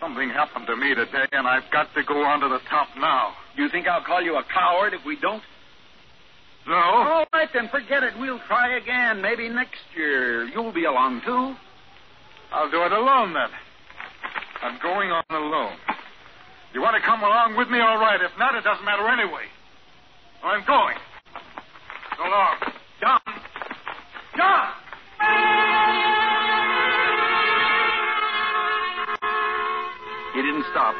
Something 0.00 0.30
happened 0.30 0.66
to 0.68 0.76
me 0.76 0.94
today, 0.94 1.26
and 1.32 1.46
I've 1.46 1.68
got 1.72 1.92
to 1.94 2.04
go 2.04 2.22
on 2.22 2.40
to 2.40 2.48
the 2.48 2.60
top 2.70 2.88
now. 2.98 3.32
You 3.56 3.68
think 3.68 3.88
I'll 3.88 4.04
call 4.04 4.22
you 4.22 4.36
a 4.36 4.44
coward 4.44 4.94
if 4.94 5.04
we 5.04 5.18
don't? 5.20 5.42
No? 6.68 6.74
All 6.76 7.26
right, 7.32 7.48
then 7.52 7.68
forget 7.68 8.02
it. 8.02 8.12
We'll 8.20 8.40
try 8.46 8.76
again. 8.76 9.20
Maybe 9.20 9.48
next 9.48 9.80
year. 9.96 10.44
You'll 10.46 10.72
be 10.72 10.84
along, 10.84 11.22
too. 11.24 11.54
I'll 12.52 12.70
do 12.70 12.82
it 12.84 12.92
alone 12.92 13.34
then. 13.34 13.48
I'm 14.62 14.78
going 14.82 15.10
on 15.10 15.24
alone. 15.30 15.76
You 16.74 16.82
want 16.82 16.94
to 16.96 17.02
come 17.02 17.22
along 17.22 17.56
with 17.56 17.68
me? 17.68 17.80
All 17.80 17.98
right. 17.98 18.20
If 18.20 18.32
not, 18.38 18.54
it 18.54 18.62
doesn't 18.62 18.84
matter 18.84 19.08
anyway. 19.08 19.44
I'm 20.44 20.64
going. 20.66 20.96
So 22.16 22.22
long. 22.22 22.56
John! 23.00 23.20
John! 24.36 24.77
He 30.38 30.46
didn't 30.46 30.70
stop. 30.70 30.94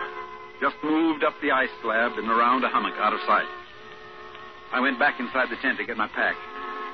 Just 0.59 0.75
moved 0.83 1.23
up 1.23 1.31
the 1.39 1.55
ice 1.55 1.71
slab 1.79 2.19
and 2.19 2.27
around 2.27 2.67
a 2.67 2.69
hummock 2.75 2.99
out 2.99 3.15
of 3.15 3.23
sight. 3.23 3.47
I 4.75 4.83
went 4.83 4.99
back 4.99 5.23
inside 5.23 5.47
the 5.47 5.63
tent 5.63 5.79
to 5.79 5.87
get 5.87 5.97
my 5.97 6.11
pack. 6.11 6.35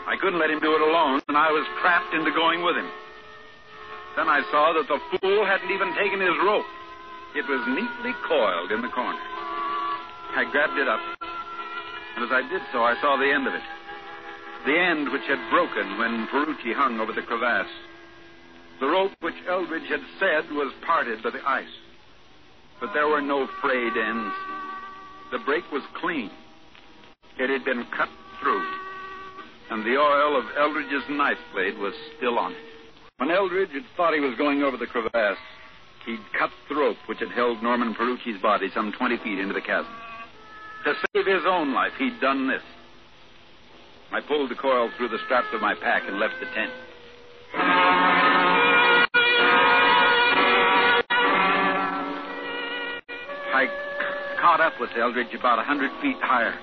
I 0.04 0.20
couldn't 0.20 0.38
let 0.38 0.52
him 0.52 0.60
do 0.60 0.76
it 0.76 0.84
alone, 0.84 1.24
and 1.24 1.40
I 1.40 1.48
was 1.48 1.64
trapped 1.80 2.12
into 2.12 2.28
going 2.36 2.60
with 2.60 2.76
him. 2.76 2.84
Then 4.20 4.28
I 4.28 4.44
saw 4.52 4.76
that 4.76 4.92
the 4.92 5.00
fool 5.16 5.48
hadn't 5.48 5.72
even 5.72 5.96
taken 5.96 6.20
his 6.20 6.36
rope. 6.44 6.68
It 7.32 7.48
was 7.48 7.64
neatly 7.64 8.12
coiled 8.28 8.76
in 8.76 8.84
the 8.84 8.92
corner. 8.92 9.24
I 10.36 10.44
grabbed 10.52 10.76
it 10.76 10.84
up, 10.84 11.00
and 11.24 12.28
as 12.28 12.30
I 12.30 12.44
did 12.44 12.60
so, 12.76 12.84
I 12.84 12.92
saw 13.00 13.16
the 13.16 13.32
end 13.32 13.48
of 13.48 13.56
it. 13.56 13.64
The 14.68 14.76
end 14.76 15.08
which 15.16 15.24
had 15.32 15.40
broken 15.48 15.96
when 15.96 16.28
Ferrucci 16.28 16.76
hung 16.76 17.00
over 17.00 17.16
the 17.16 17.24
crevasse. 17.24 17.72
The 18.80 18.92
rope 18.92 19.16
which 19.24 19.40
Eldridge 19.48 19.88
had 19.88 20.04
said 20.20 20.52
was 20.52 20.76
parted 20.84 21.24
by 21.24 21.30
the 21.30 21.40
ice. 21.48 21.72
But 22.81 22.90
there 22.93 23.09
were 23.09 23.23
no 23.23 23.49
frayed 23.61 23.97
ends. 23.97 24.35
The 25.33 25.38
break 25.38 25.64
was 25.73 25.83
clean. 26.00 26.31
It 27.38 27.50
had 27.50 27.64
been 27.64 27.85
cut 27.97 28.09
through, 28.40 28.64
and 29.71 29.85
the 29.85 29.97
oil 29.97 30.37
of 30.38 30.45
Eldridge's 30.57 31.04
knife 31.11 31.38
blade 31.52 31.78
was 31.78 31.95
still 32.16 32.38
on 32.38 32.52
it. 32.52 32.59
When 33.16 33.31
Eldridge 33.31 33.71
had 33.73 33.85
thought 33.97 34.14
he 34.14 34.21
was 34.21 34.37
going 34.37 34.62
over 34.62 34.76
the 34.76 34.87
crevasse, 34.87 35.38
he'd 36.07 36.21
cut 36.38 36.50
the 36.69 36.76
rope 36.76 36.97
which 37.07 37.19
had 37.21 37.31
held 37.31 37.62
Norman 37.62 37.95
Perucci's 37.95 38.40
body 38.40 38.69
some 38.75 38.93
20 38.93 39.16
feet 39.19 39.38
into 39.38 39.54
the 39.54 39.61
chasm. 39.61 39.90
To 40.85 40.95
save 41.14 41.26
his 41.26 41.45
own 41.47 41.73
life, 41.73 41.93
he'd 41.99 42.21
done 42.21 42.47
this. 42.47 42.62
I 44.12 44.21
pulled 44.21 44.50
the 44.50 44.54
coil 44.54 44.90
through 44.97 45.09
the 45.09 45.19
straps 45.25 45.49
of 45.54 45.61
my 45.61 45.75
pack 45.75 46.02
and 46.07 46.21
left 46.21 46.35
the 46.38 46.47
tent. 46.54 46.73
Caught 54.54 54.73
up 54.73 54.78
with 54.78 54.90
Eldridge 54.96 55.34
about 55.34 55.58
a 55.58 55.66
hundred 55.66 55.90
feet 56.00 56.14
higher. 56.23 56.54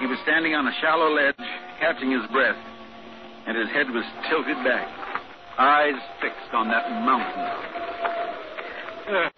He 0.00 0.06
was 0.06 0.16
standing 0.24 0.54
on 0.54 0.64
a 0.66 0.72
shallow 0.80 1.12
ledge, 1.12 1.36
catching 1.76 2.08
his 2.08 2.24
breath, 2.32 2.56
and 3.44 3.52
his 3.60 3.68
head 3.76 3.92
was 3.92 4.08
tilted 4.32 4.56
back, 4.64 4.88
eyes 5.60 6.00
fixed 6.24 6.48
on 6.56 6.72
that 6.72 6.88
mountain. 7.04 7.44
Yeah. 9.04 9.28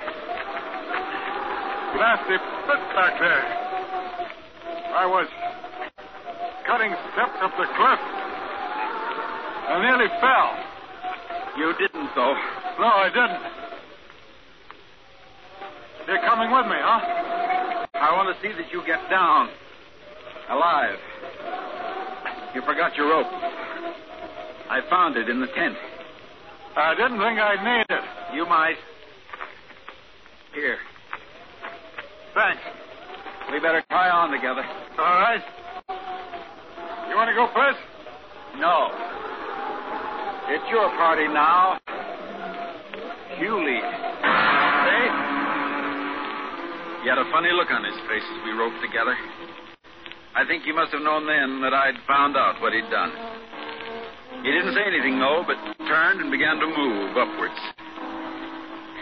Nasty 1.98 2.38
pit 2.38 2.82
back 2.94 3.18
there. 3.18 3.42
I 4.94 5.10
was 5.10 5.26
cutting 6.70 6.94
steps 7.10 7.38
up 7.42 7.50
the 7.58 7.66
cliff. 7.66 8.02
I 9.66 9.82
nearly 9.82 10.06
fell. 10.22 10.54
You 11.58 11.74
didn't, 11.82 12.14
though. 12.14 12.38
No, 12.78 12.86
I 12.86 13.10
didn't. 13.10 13.42
You're 16.06 16.22
coming 16.22 16.50
with 16.54 16.66
me, 16.66 16.78
huh? 16.78 17.29
I 18.00 18.16
want 18.16 18.34
to 18.34 18.42
see 18.42 18.52
that 18.56 18.72
you 18.72 18.82
get 18.86 18.98
down. 19.10 19.50
Alive. 20.48 20.98
You 22.54 22.62
forgot 22.62 22.96
your 22.96 23.08
rope. 23.10 23.26
I 23.26 24.80
found 24.88 25.16
it 25.16 25.28
in 25.28 25.40
the 25.40 25.46
tent. 25.48 25.76
I 26.76 26.94
didn't 26.94 27.18
think 27.18 27.38
I'd 27.38 27.62
need 27.62 27.86
it. 27.88 28.04
You 28.34 28.46
might. 28.46 28.76
Here. 30.54 30.78
Thanks. 32.34 32.62
We 33.52 33.60
better 33.60 33.82
try 33.90 34.10
on 34.10 34.30
together. 34.30 34.64
All 34.98 35.20
right. 35.20 35.42
You 37.08 37.16
want 37.16 37.28
to 37.28 37.34
go 37.34 37.48
first? 37.54 37.80
No. 38.58 38.90
It's 40.48 40.70
your 40.70 40.88
party 40.96 41.28
now. 41.28 41.78
You 43.40 43.64
lead. 43.64 43.99
He 47.02 47.08
had 47.08 47.16
a 47.16 47.24
funny 47.32 47.48
look 47.52 47.70
on 47.72 47.80
his 47.84 47.96
face 48.08 48.24
as 48.28 48.44
we 48.44 48.52
roped 48.52 48.80
together. 48.84 49.16
I 50.36 50.44
think 50.44 50.64
he 50.64 50.72
must 50.72 50.92
have 50.92 51.00
known 51.00 51.24
then 51.24 51.64
that 51.64 51.72
I'd 51.72 51.96
found 52.06 52.36
out 52.36 52.60
what 52.60 52.72
he'd 52.72 52.88
done. 52.92 53.10
He 54.44 54.52
didn't 54.52 54.76
say 54.76 54.84
anything, 54.84 55.18
though, 55.18 55.42
but 55.48 55.56
turned 55.88 56.20
and 56.20 56.30
began 56.30 56.60
to 56.60 56.68
move 56.68 57.16
upwards. 57.16 57.56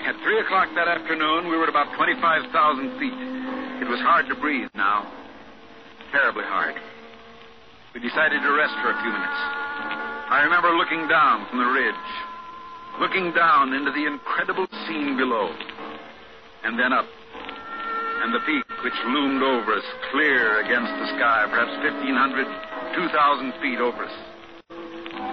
At 0.07 0.14
three 0.23 0.38
o'clock 0.40 0.71
that 0.75 0.88
afternoon, 0.88 1.50
we 1.50 1.57
were 1.59 1.64
at 1.64 1.69
about 1.69 1.90
25,000 1.99 2.99
feet. 3.02 3.19
It 3.83 3.88
was 3.90 4.00
hard 4.00 4.26
to 4.31 4.35
breathe 4.38 4.71
now. 4.75 5.11
Terribly 6.11 6.47
hard. 6.47 6.75
We 7.95 8.00
decided 8.00 8.40
to 8.40 8.50
rest 8.55 8.75
for 8.81 8.95
a 8.95 8.99
few 9.02 9.11
minutes. 9.11 9.40
I 10.31 10.47
remember 10.47 10.71
looking 10.71 11.09
down 11.09 11.47
from 11.50 11.59
the 11.59 11.71
ridge, 11.71 12.09
looking 13.00 13.35
down 13.35 13.75
into 13.75 13.90
the 13.90 14.07
incredible 14.07 14.67
scene 14.87 15.17
below, 15.17 15.50
and 16.64 16.78
then 16.78 16.93
up, 16.93 17.07
and 18.23 18.35
the 18.35 18.43
peak 18.47 18.67
which 18.83 18.99
loomed 19.07 19.43
over 19.43 19.75
us, 19.75 19.85
clear 20.11 20.61
against 20.61 20.91
the 20.99 21.07
sky, 21.19 21.47
perhaps 21.51 21.71
1,500, 21.83 22.47
2,000 22.95 23.53
feet 23.63 23.79
over 23.79 24.05
us. 24.05 24.17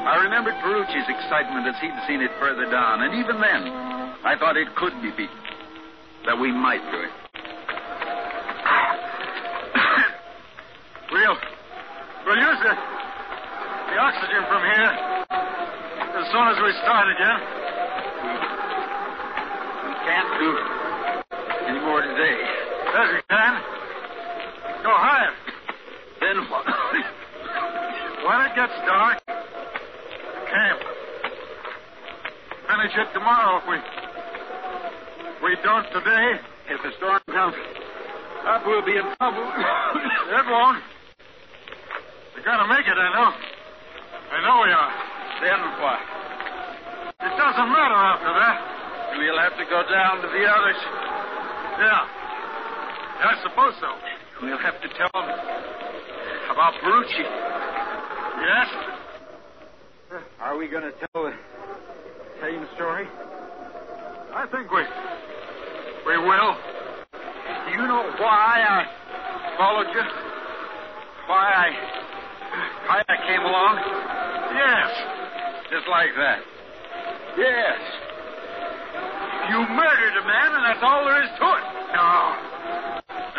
I 0.05 0.21
remembered 0.21 0.53
Perucci's 0.61 1.09
excitement 1.09 1.65
as 1.65 1.75
he'd 1.81 1.97
seen 2.07 2.21
it 2.21 2.31
further 2.39 2.69
down, 2.69 3.01
and 3.01 3.13
even 3.17 3.41
then, 3.41 3.69
I 4.21 4.37
thought 4.37 4.57
it 4.57 4.69
could 4.75 4.93
be 5.01 5.09
beaten, 5.11 5.41
that 6.25 6.37
we 6.37 6.51
might 6.51 6.81
do 6.93 6.99
it. 7.01 7.13
We'll, 11.11 11.37
we'll 12.25 12.41
use 12.41 12.59
the, 12.65 12.73
the 12.73 13.97
oxygen 13.97 14.41
from 14.49 14.61
here 14.61 14.91
as 16.17 16.25
soon 16.33 16.45
as 16.49 16.57
we 16.61 16.71
start 16.81 17.07
again. 17.13 17.37
We 19.85 19.93
can't 20.05 20.31
do 20.39 20.49
any 21.69 21.79
more 21.79 22.01
today. 22.01 22.54
Yes, 22.95 23.11
we 23.11 23.21
can. 23.27 23.53
Go 24.87 24.93
higher. 24.95 25.35
Then 26.23 26.47
what? 26.47 26.63
When 26.63 28.39
it 28.47 28.55
gets 28.55 28.71
dark, 28.87 29.19
camp. 30.47 30.79
Finish 32.71 32.95
it 32.95 33.11
tomorrow 33.11 33.59
if 33.59 33.67
we 33.67 33.75
if 35.27 35.43
we 35.43 35.59
don't 35.59 35.83
today. 35.91 36.39
if 36.71 36.79
the 36.87 36.91
storm 36.95 37.19
comes 37.27 37.59
up, 38.47 38.63
we'll 38.65 38.85
be 38.85 38.95
in 38.95 39.03
trouble. 39.19 39.43
It 39.43 40.45
won't. 40.47 40.79
We're 42.33 42.47
gonna 42.47 42.67
make 42.71 42.87
it, 42.87 42.95
I 42.95 43.09
know. 43.11 43.29
I 44.31 44.37
know 44.39 44.55
we 44.63 44.71
are. 44.71 44.93
Then 45.43 45.59
what? 45.83 45.99
It 47.27 47.33
doesn't 47.35 47.69
matter 47.75 47.99
after 47.99 48.31
that. 48.39 49.19
We'll 49.19 49.39
have 49.39 49.57
to 49.59 49.65
go 49.67 49.83
down 49.83 50.21
to 50.23 50.27
the 50.31 50.43
others. 50.47 50.79
Yeah. 51.77 52.24
I 53.19 53.41
suppose 53.43 53.73
so. 53.79 53.87
We'll 54.41 54.57
have 54.57 54.81
to 54.81 54.89
tell 54.89 55.09
them 55.13 55.29
about 56.51 56.73
Barucci. 56.83 57.25
Yes? 58.43 58.67
Are 60.39 60.57
we 60.57 60.67
going 60.67 60.83
to 60.83 60.91
tell 60.91 61.23
the 61.23 61.33
same 62.41 62.67
story? 62.75 63.07
I 64.33 64.45
think 64.51 64.69
we. 64.71 64.83
We 66.05 66.17
will. 66.17 66.53
Do 67.11 67.71
you 67.71 67.87
know 67.87 68.03
why 68.19 68.61
I 68.61 68.85
followed 69.57 69.87
you? 69.95 70.03
Why 71.27 71.49
I. 71.55 71.69
Why 72.87 73.01
I 73.07 73.17
came 73.25 73.41
along? 73.41 73.79
Yes. 74.53 74.91
Just 75.71 75.87
like 75.87 76.11
that. 76.17 76.39
Yes. 77.37 77.79
You 79.49 79.59
murdered 79.71 80.15
a 80.19 80.25
man, 80.27 80.49
and 80.55 80.63
that's 80.65 80.83
all 80.83 81.05
there 81.05 81.23
is 81.23 81.29
to 81.39 81.45
it. 81.45 81.65
No. 81.95 82.44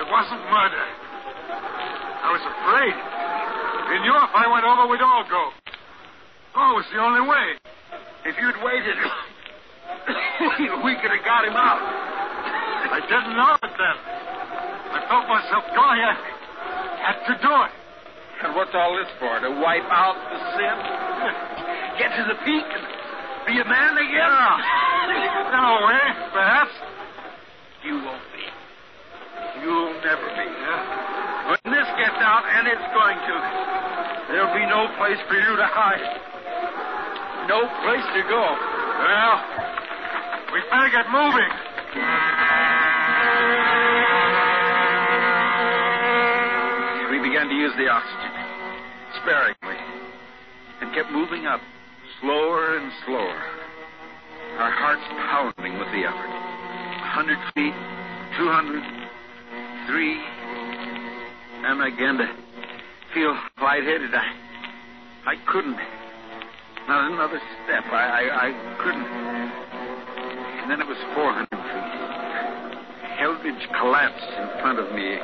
It 0.07 0.15
wasn't 0.15 0.39
murder. 0.55 0.87
I 2.23 2.31
was 2.31 2.45
afraid. 2.47 2.95
In 2.95 4.07
if 4.07 4.35
I 4.39 4.47
went 4.47 4.63
over, 4.63 4.87
we'd 4.87 5.03
all 5.03 5.27
go. 5.27 5.51
Oh, 6.55 6.79
it's 6.79 6.87
the 6.95 7.03
only 7.03 7.27
way. 7.27 7.59
If 8.23 8.39
you'd 8.39 8.55
waited, 8.63 8.95
we 10.87 10.95
could 11.03 11.11
have 11.11 11.27
got 11.27 11.43
him 11.43 11.59
out. 11.59 11.83
I 11.83 13.03
didn't 13.03 13.35
know 13.35 13.59
it 13.59 13.75
then. 13.75 13.97
I 14.95 15.03
felt 15.11 15.27
myself 15.27 15.67
going. 15.75 15.99
I 15.99 16.15
had 17.03 17.27
to 17.27 17.35
do 17.43 17.53
it. 17.67 17.75
And 18.47 18.55
what's 18.55 18.75
all 18.79 18.95
this 18.95 19.11
for? 19.19 19.43
To 19.43 19.51
wipe 19.59 19.91
out 19.91 20.15
the 20.31 20.39
sin? 20.55 20.77
Get 21.99 22.15
to 22.15 22.31
the 22.31 22.39
peak 22.47 22.63
and 22.63 22.85
be 23.51 23.59
a 23.59 23.67
man 23.67 23.99
again? 23.99 24.23
Yeah. 24.23 25.51
No 25.51 25.83
way, 25.83 26.07
perhaps. 26.31 26.75
You 27.83 28.07
won't. 28.07 28.36
You'll 29.67 29.99
never 29.99 30.31
be. 30.31 30.47
Yeah. 30.47 31.51
When 31.51 31.75
this 31.75 31.89
gets 31.99 32.15
out, 32.23 32.47
and 32.47 32.71
it's 32.71 32.87
going 32.95 33.19
to, 33.19 33.35
there'll 34.31 34.55
be 34.55 34.63
no 34.63 34.87
place 34.95 35.19
for 35.27 35.35
you 35.35 35.59
to 35.59 35.67
hide. 35.67 36.07
No 37.51 37.67
place 37.83 38.07
to 38.15 38.23
go. 38.31 38.43
Well, 38.47 39.35
we 40.55 40.63
better 40.71 40.87
get 40.95 41.11
moving. 41.11 41.51
We 47.11 47.19
began 47.27 47.51
to 47.51 47.57
use 47.59 47.75
the 47.75 47.91
oxygen 47.91 48.33
sparingly 49.19 49.83
and 50.81 50.95
kept 50.95 51.11
moving 51.11 51.47
up 51.47 51.61
slower 52.21 52.79
and 52.79 52.93
slower. 53.05 53.43
Our 54.63 54.71
hearts 54.71 55.03
pounding 55.27 55.75
with 55.79 55.91
the 55.91 56.07
effort. 56.07 56.31
Hundred 57.19 57.39
feet, 57.55 57.75
two 58.39 58.47
hundred, 58.47 59.06
three, 59.87 60.19
and 61.65 61.83
I 61.83 61.91
began 61.91 62.19
to 62.19 62.27
feel 63.15 63.37
lightheaded. 63.63 64.15
I, 64.15 64.27
I 65.27 65.35
couldn't. 65.51 65.79
Not 66.89 67.13
another 67.13 67.41
step. 67.65 67.85
I, 67.91 67.95
I, 67.95 68.47
I 68.47 68.53
couldn't. 68.83 69.07
And 70.63 70.71
then 70.71 70.81
it 70.81 70.87
was 70.87 70.99
400 71.15 71.49
feet. 71.51 71.97
Eldridge 73.23 73.69
collapsed 73.81 74.33
in 74.39 74.49
front 74.61 74.79
of 74.79 74.93
me. 74.93 75.19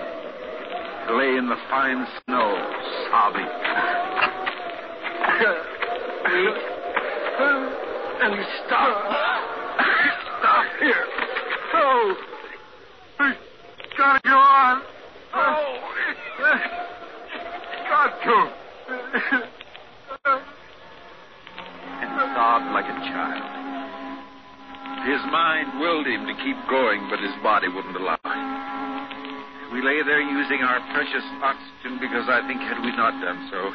Lay 1.19 1.37
in 1.37 1.49
the 1.49 1.59
fine 1.69 2.07
snow, 2.25 2.55
sobbing. 3.11 3.51
Wait. 6.27 6.69
And 8.23 8.37
stop. 8.67 9.03
Stop 10.39 10.65
here. 10.79 11.05
Oh, 11.75 12.15
gotta 14.03 14.21
go 14.27 14.35
on. 14.35 14.83
Oh, 15.33 15.79
got 17.87 18.11
to. 18.27 18.37
and 22.03 22.11
sobbed 22.35 22.75
like 22.75 22.91
a 22.91 22.99
child. 23.07 23.47
His 25.07 25.23
mind 25.31 25.79
willed 25.79 26.07
him 26.07 26.27
to 26.27 26.35
keep 26.43 26.59
going, 26.67 27.07
but 27.11 27.23
his 27.23 27.31
body 27.47 27.69
wouldn't 27.69 27.95
allow 27.95 28.19
it. 28.19 29.73
We 29.73 29.79
lay 29.87 30.03
there 30.03 30.21
using 30.21 30.67
our 30.67 30.83
precious 30.91 31.23
oxygen 31.39 32.03
because 32.03 32.27
I 32.27 32.43
think 32.51 32.61
had 32.61 32.83
we 32.83 32.91
not 32.99 33.15
done 33.23 33.49
so, 33.55 33.71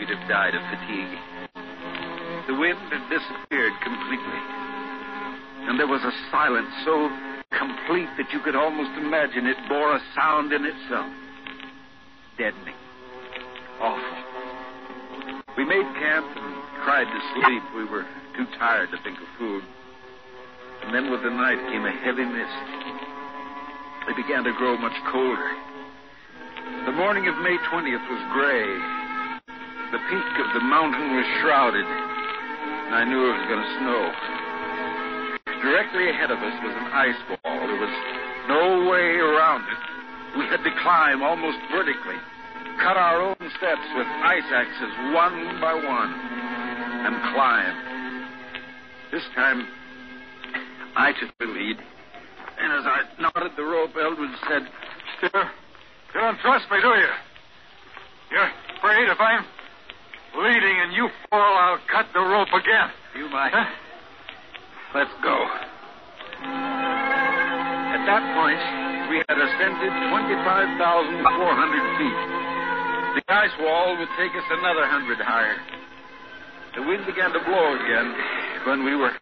we'd 0.00 0.08
have 0.08 0.28
died 0.28 0.54
of 0.56 0.64
fatigue. 0.72 1.12
The 2.48 2.56
wind 2.56 2.80
had 2.88 3.04
disappeared 3.12 3.74
completely, 3.84 4.40
and 5.68 5.78
there 5.78 5.88
was 5.88 6.00
a 6.00 6.12
silence 6.32 6.72
so 6.86 7.35
complete 7.58 8.08
that 8.16 8.32
you 8.32 8.40
could 8.40 8.56
almost 8.56 8.90
imagine 8.96 9.46
it 9.46 9.56
bore 9.68 9.96
a 9.96 10.00
sound 10.14 10.52
in 10.52 10.64
itself. 10.64 11.10
Deadening. 12.38 12.76
Awful. 13.80 14.16
We 15.56 15.64
made 15.64 15.84
camp 15.96 16.26
and 16.36 16.52
tried 16.84 17.08
to 17.08 17.20
sleep. 17.34 17.62
We 17.74 17.84
were 17.84 18.04
too 18.36 18.46
tired 18.58 18.90
to 18.92 18.98
think 19.02 19.18
of 19.18 19.28
food. 19.38 19.64
And 20.84 20.94
then 20.94 21.10
with 21.10 21.22
the 21.22 21.30
night 21.30 21.58
came 21.72 21.84
a 21.84 21.92
heavy 22.04 22.24
mist. 22.24 22.66
It 24.08 24.16
began 24.16 24.44
to 24.44 24.52
grow 24.52 24.76
much 24.76 24.96
colder. 25.10 25.50
The 26.86 26.92
morning 26.92 27.26
of 27.26 27.34
May 27.42 27.56
20th 27.72 28.06
was 28.06 28.22
gray. 28.32 28.68
The 29.90 30.02
peak 30.10 30.32
of 30.44 30.48
the 30.54 30.60
mountain 30.60 31.16
was 31.16 31.26
shrouded, 31.40 31.86
and 31.86 32.94
I 32.94 33.04
knew 33.04 33.18
it 33.22 33.38
was 33.38 33.46
going 33.48 33.62
to 33.62 33.72
snow. 33.78 34.45
Directly 35.62 36.10
ahead 36.10 36.30
of 36.30 36.38
us 36.38 36.56
was 36.62 36.74
an 36.76 36.88
ice 36.92 37.20
wall. 37.28 37.60
There 37.66 37.80
was 37.80 37.94
no 38.48 38.90
way 38.90 39.16
around 39.16 39.62
it. 39.64 39.80
We 40.38 40.44
had 40.46 40.62
to 40.62 40.72
climb 40.82 41.22
almost 41.22 41.58
vertically, 41.72 42.20
cut 42.82 42.96
our 42.96 43.22
own 43.22 43.36
steps 43.38 43.86
with 43.96 44.06
ice 44.06 44.48
axes 44.52 44.92
one 45.14 45.60
by 45.60 45.74
one, 45.74 46.12
and 46.12 47.14
climb. 47.32 47.76
This 49.10 49.24
time, 49.34 49.66
I 50.94 51.12
took 51.18 51.36
the 51.38 51.46
lead. 51.46 51.78
And 52.58 52.72
as 52.72 52.84
I 52.84 53.20
knotted 53.20 53.52
the 53.56 53.64
rope, 53.64 53.92
Eldridge 54.00 54.36
said, 54.48 54.68
Still, 55.18 55.42
you 56.14 56.20
don't 56.20 56.38
trust 56.40 56.70
me, 56.70 56.78
do 56.80 56.88
you? 56.88 57.12
You're 58.30 58.50
afraid 58.78 59.08
if 59.08 59.20
I'm 59.20 59.44
leading 60.36 60.76
and 60.80 60.92
you 60.92 61.08
fall, 61.30 61.56
I'll 61.56 61.80
cut 61.90 62.06
the 62.12 62.20
rope 62.20 62.48
again. 62.48 62.90
You 63.16 63.28
might. 63.30 63.52
Huh? 63.52 63.85
Let's 64.96 65.12
go. 65.20 65.36
At 66.40 68.00
that 68.08 68.24
point, 68.32 68.56
we 69.12 69.20
had 69.28 69.36
ascended 69.36 69.92
25,400 70.08 71.20
feet. 72.00 72.20
The 73.20 73.24
ice 73.28 73.52
wall 73.60 73.92
would 74.00 74.08
take 74.16 74.32
us 74.32 74.48
another 74.56 74.88
hundred 74.88 75.20
higher. 75.20 75.60
The 76.76 76.82
wind 76.88 77.04
began 77.04 77.28
to 77.28 77.40
blow 77.44 77.76
again 77.76 78.08
when 78.64 78.88
we 78.88 78.96
were 78.96 79.12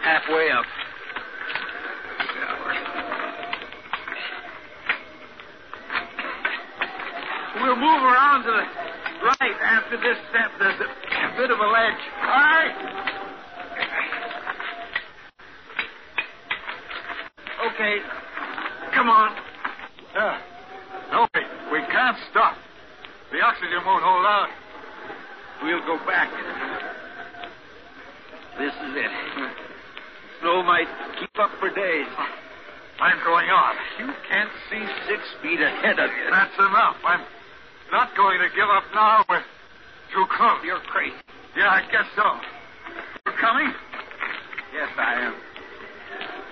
halfway 0.00 0.48
up. 0.48 0.64
We'll 7.60 7.76
move 7.76 8.02
around 8.02 8.44
to 8.44 8.50
the 8.50 8.64
right 9.28 9.60
after 9.60 10.00
this 10.00 10.16
step. 10.32 10.56
There's 10.58 10.80
a, 10.80 10.88
bit 11.36 11.50
of 11.50 11.60
a 11.60 11.68
ledge. 11.68 12.00
All 12.24 12.48
right. 12.48 13.11
Okay. 17.74 17.98
Come 18.92 19.08
on. 19.08 19.32
Yeah. 20.14 20.40
No, 21.10 21.26
we, 21.32 21.40
we 21.72 21.80
can't 21.86 22.16
stop. 22.30 22.56
The 23.32 23.40
oxygen 23.40 23.80
won't 23.86 24.04
hold 24.04 24.26
out. 24.26 24.48
We'll 25.62 25.80
go 25.86 25.96
back. 26.04 26.28
This 28.58 28.74
is 28.74 28.92
it. 28.92 29.10
Snow 30.40 30.62
might 30.62 30.88
keep 31.18 31.32
up 31.38 31.50
for 31.60 31.72
days. 31.72 32.08
I'm 33.00 33.16
going 33.24 33.48
on. 33.48 33.74
You 33.98 34.12
can't 34.28 34.50
see 34.68 34.84
six 35.08 35.22
feet 35.40 35.60
ahead 35.60 35.98
of 35.98 36.10
you. 36.10 36.30
That's 36.30 36.58
enough. 36.58 36.96
I'm 37.06 37.24
not 37.90 38.14
going 38.16 38.38
to 38.40 38.48
give 38.54 38.68
up 38.68 38.84
now. 38.94 39.24
We're 39.30 39.40
too 40.12 40.26
close. 40.36 40.60
You're 40.62 40.84
crazy. 40.92 41.16
Yeah, 41.56 41.70
I 41.70 41.80
guess 41.90 42.04
so. 42.14 42.36
You're 43.24 43.40
coming? 43.40 43.72
Yes, 44.74 44.90
I 44.98 45.14
am. 45.22 45.51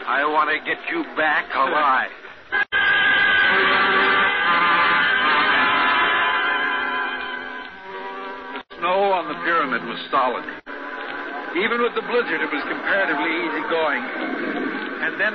I 0.07 0.25
want 0.27 0.51
to 0.51 0.59
get 0.65 0.79
you 0.91 1.05
back 1.17 1.47
alive. 1.55 2.11
The 8.55 8.77
snow 8.79 9.13
on 9.13 9.29
the 9.29 9.39
pyramid 9.45 9.85
was 9.85 10.01
solid. 10.11 10.45
Even 11.57 11.83
with 11.83 11.95
the 11.95 12.03
blizzard, 12.03 12.41
it 12.41 12.51
was 12.51 12.63
comparatively 12.63 13.31
easy 13.31 13.63
going. 13.71 14.03
And 15.03 15.21
then 15.21 15.35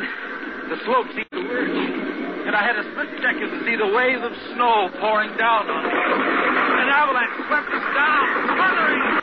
the 0.70 0.78
slope 0.86 1.08
seemed 1.14 1.32
to 1.32 1.40
lurch, 1.40 1.78
and 2.48 2.56
I 2.56 2.64
had 2.64 2.76
a 2.76 2.84
split 2.92 3.10
second 3.22 3.52
to 3.52 3.60
see 3.66 3.76
the 3.76 3.88
wave 3.96 4.22
of 4.22 4.32
snow 4.56 4.90
pouring 5.00 5.36
down 5.38 5.70
on 5.70 5.84
me. 5.84 5.92
An 5.92 6.90
avalanche 6.90 7.36
swept 7.48 7.70
us 7.70 7.86
down. 7.96 8.24
Thundering. 8.56 9.22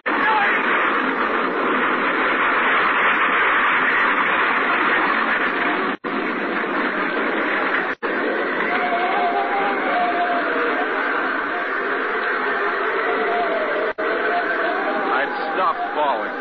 I'd 15.14 15.32
stopped 15.54 15.84
falling. 15.94 16.36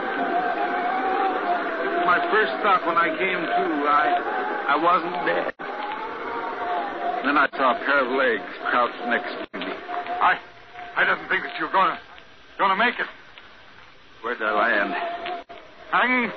My 2.06 2.20
first 2.32 2.52
thought 2.64 2.82
when 2.88 2.98
I 2.98 3.10
came 3.18 3.40
to, 3.40 3.64
I, 3.88 4.74
I 4.74 4.76
wasn't 4.76 5.14
dead. 5.26 5.54
Then 7.24 7.38
I 7.38 7.48
saw 7.56 7.78
a 7.78 7.80
pair 7.86 8.00
of 8.04 8.12
legs 8.18 8.50
crouched 8.72 9.06
next 9.08 9.30
to 9.30 9.60
me. 9.60 9.66
I, 9.66 10.40
I 10.98 11.06
didn't 11.06 11.30
think 11.30 11.44
that 11.44 11.54
you 11.60 11.66
were 11.68 11.72
going 11.72 11.94
to, 11.94 12.00
going 12.58 12.72
to 12.72 12.76
make 12.76 12.98
it. 13.00 13.06
Where'd 14.24 14.42
I 14.42 14.52
land? 14.52 14.94
Hanging 15.92 16.32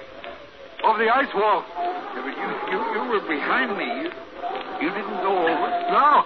over 0.85 0.99
the 0.99 1.09
ice 1.09 1.33
wall. 1.35 1.65
Yeah, 1.67 2.23
but 2.23 2.37
you, 2.37 2.49
you, 2.71 2.79
you 2.95 3.03
were 3.11 3.25
behind 3.27 3.77
me. 3.79 3.89
You, 4.05 4.11
you 4.85 4.91
didn't 4.93 5.21
go 5.25 5.33
over. 5.49 5.69
No. 5.91 6.25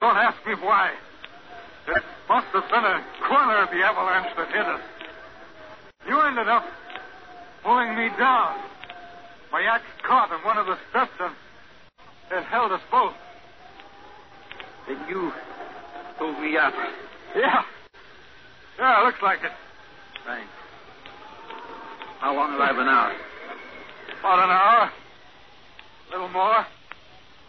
Don't 0.00 0.16
ask 0.16 0.38
me 0.46 0.54
why. 0.62 0.92
It 1.88 2.02
must 2.28 2.46
have 2.54 2.70
been 2.70 2.84
a 2.84 3.04
corner 3.28 3.58
of 3.58 3.68
the 3.70 3.82
avalanche 3.82 4.32
that 4.36 4.48
hit 4.54 4.66
us. 4.66 4.80
You 6.08 6.20
ended 6.20 6.48
up 6.48 6.64
pulling 7.62 7.96
me 7.96 8.08
down. 8.18 8.60
My 9.52 9.62
axe 9.62 9.83
caught 10.02 10.32
in 10.32 10.44
one 10.44 10.58
of 10.58 10.66
the 10.66 10.76
steps 10.90 11.12
and 11.20 11.34
it 12.32 12.44
held 12.44 12.72
us 12.72 12.80
both. 12.90 13.14
Then 14.88 14.98
you 15.08 15.32
pulled 16.18 16.38
me 16.40 16.56
up. 16.56 16.74
Yeah. 17.36 17.62
Yeah, 18.78 19.02
looks 19.02 19.22
like 19.22 19.38
it. 19.42 19.52
Thanks. 20.26 20.50
How 22.20 22.34
long 22.34 22.52
have 22.52 22.60
I 22.60 22.72
been 22.72 22.88
out? 22.88 23.12
About 24.20 24.44
an 24.44 24.50
hour. 24.50 24.90
A 26.08 26.10
little 26.10 26.28
more. 26.28 26.66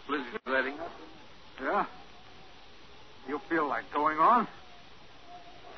Blizzard 0.06 0.40
letting 0.46 0.78
up? 0.78 0.92
Yeah. 1.60 1.86
You 3.28 3.40
feel 3.48 3.68
like 3.68 3.84
going 3.92 4.18
on? 4.18 4.46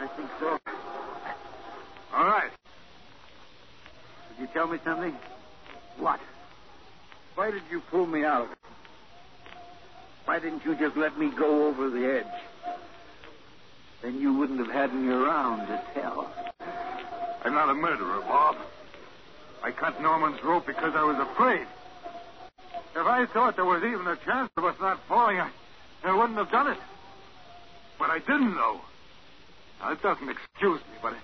I 0.01 0.07
think 0.07 0.29
so. 0.41 0.59
All 2.15 2.25
right. 2.25 2.51
Could 4.29 4.43
you 4.43 4.49
tell 4.53 4.67
me 4.67 4.79
something? 4.85 5.15
What? 5.99 6.21
Why 7.39 7.53
did 7.53 7.63
you 7.71 7.81
pull 7.89 8.05
me 8.05 8.25
out? 8.25 8.49
Why 10.25 10.41
didn't 10.41 10.65
you 10.65 10.75
just 10.75 10.97
let 10.97 11.17
me 11.17 11.31
go 11.39 11.69
over 11.69 11.89
the 11.89 12.05
edge? 12.05 12.75
Then 14.03 14.21
you 14.21 14.35
wouldn't 14.35 14.59
have 14.59 14.75
had 14.75 14.93
me 14.93 15.07
around 15.07 15.69
to 15.69 15.81
tell. 15.95 16.35
I'm 17.45 17.55
not 17.55 17.69
a 17.69 17.75
murderer, 17.75 18.23
Bob. 18.23 18.57
I 19.63 19.71
cut 19.71 20.03
Norman's 20.03 20.43
rope 20.43 20.67
because 20.67 20.95
I 20.97 21.05
was 21.05 21.17
afraid. 21.31 21.65
If 22.97 23.07
I 23.07 23.25
thought 23.27 23.55
there 23.55 23.65
was 23.65 23.85
even 23.85 24.09
a 24.09 24.17
chance 24.17 24.51
of 24.57 24.65
us 24.65 24.75
not 24.81 25.07
falling, 25.07 25.39
I, 25.39 25.49
I 26.03 26.17
wouldn't 26.17 26.39
have 26.39 26.51
done 26.51 26.67
it. 26.67 26.79
But 28.01 28.11
I 28.11 28.19
didn't 28.19 28.57
know. 28.57 28.81
Now, 29.79 29.93
it 29.93 30.03
doesn't 30.03 30.29
excuse 30.29 30.81
me, 30.91 30.99
but 31.01 31.13
it, 31.13 31.21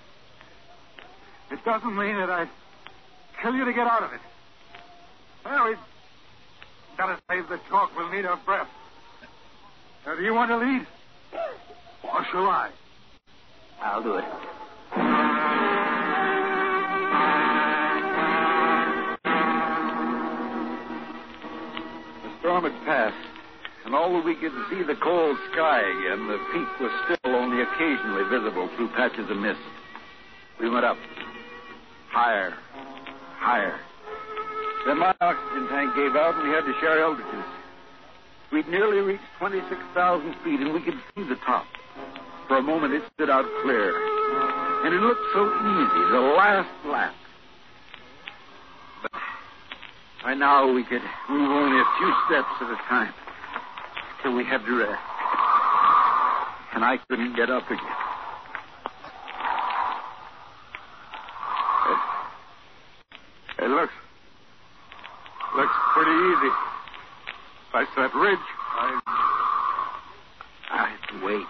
it 1.51 1.65
doesn't 1.65 1.93
mean 1.93 2.15
that 2.15 2.29
I'd 2.29 2.49
kill 3.41 3.53
you 3.53 3.65
to 3.65 3.73
get 3.73 3.85
out 3.85 4.03
of 4.03 4.13
it. 4.13 4.21
Well, 5.43 5.67
we've 5.67 5.77
got 6.97 7.07
to 7.07 7.21
save 7.29 7.47
the 7.49 7.59
talk. 7.69 7.91
We'll 7.97 8.11
need 8.11 8.25
our 8.25 8.39
breath. 8.45 8.67
Now, 10.05 10.15
do 10.15 10.23
you 10.23 10.33
want 10.33 10.49
to 10.51 10.57
lead? 10.57 10.87
Or 12.03 12.25
shall 12.31 12.47
I? 12.47 12.69
I'll 13.81 14.03
do 14.03 14.15
it. 14.15 14.25
The 22.23 22.39
storm 22.39 22.63
had 22.63 22.85
passed, 22.85 23.27
and 23.85 23.95
although 23.95 24.21
we 24.23 24.35
could 24.35 24.53
see 24.69 24.83
the 24.83 24.95
cold 25.01 25.37
sky 25.51 25.79
again, 25.79 26.27
the 26.27 26.37
peak 26.53 26.79
was 26.79 26.91
still 27.05 27.35
only 27.35 27.61
occasionally 27.61 28.23
visible 28.29 28.69
through 28.75 28.89
patches 28.89 29.29
of 29.29 29.37
mist. 29.37 29.59
We 30.59 30.69
went 30.69 30.85
up. 30.85 30.97
Higher. 32.11 32.53
Higher. 33.37 33.79
Then 34.85 34.99
my 34.99 35.15
oxygen 35.19 35.67
tank 35.67 35.95
gave 35.95 36.15
out, 36.15 36.35
and 36.35 36.47
we 36.47 36.53
had 36.53 36.61
to 36.61 36.73
share 36.79 37.01
Eldridge's. 37.01 37.45
We'd 38.51 38.67
nearly 38.67 38.99
reached 38.99 39.23
26,000 39.39 40.35
feet, 40.43 40.59
and 40.59 40.73
we 40.73 40.81
could 40.81 40.93
see 41.15 41.23
the 41.23 41.37
top. 41.45 41.65
For 42.47 42.57
a 42.57 42.61
moment, 42.61 42.93
it 42.93 43.01
stood 43.15 43.29
out 43.29 43.45
clear. 43.63 43.95
And 44.85 44.93
it 44.93 45.01
looked 45.01 45.25
so 45.33 45.45
easy, 45.47 46.11
the 46.11 46.21
last 46.37 46.69
lap. 46.85 47.15
But 49.01 49.11
by 50.23 50.35
now, 50.35 50.71
we 50.71 50.83
could 50.83 51.01
move 51.29 51.49
only 51.49 51.81
a 51.81 51.85
few 51.97 52.13
steps 52.27 52.53
at 52.61 52.69
a 52.69 52.77
time 52.87 53.13
till 54.21 54.35
we 54.35 54.43
had 54.43 54.63
to 54.63 54.77
rest. 54.77 55.01
And 56.75 56.85
I 56.85 56.99
couldn't 57.09 57.35
get 57.35 57.49
up 57.49 57.65
again. 57.65 57.79
It, 63.57 63.69
looks 63.69 63.93
pretty 65.93 66.11
easy. 66.11 66.51
Like 67.73 67.84
that 67.95 68.13
ridge. 68.15 68.47
I, 68.75 68.99
I 70.71 70.89
had 70.89 71.01
to 71.09 71.25
wait. 71.25 71.47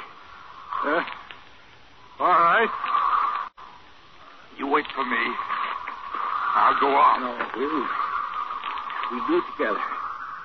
uh, 0.85 1.03
all 2.19 2.27
right. 2.29 2.69
You 4.57 4.67
wait 4.67 4.85
for 4.95 5.03
me. 5.03 5.23
I'll 6.55 6.79
go 6.79 6.87
on. 6.87 7.21
No, 7.21 7.35
we'll, 7.57 7.83
we 9.11 9.27
do 9.27 9.37
it 9.37 9.43
together. 9.57 9.79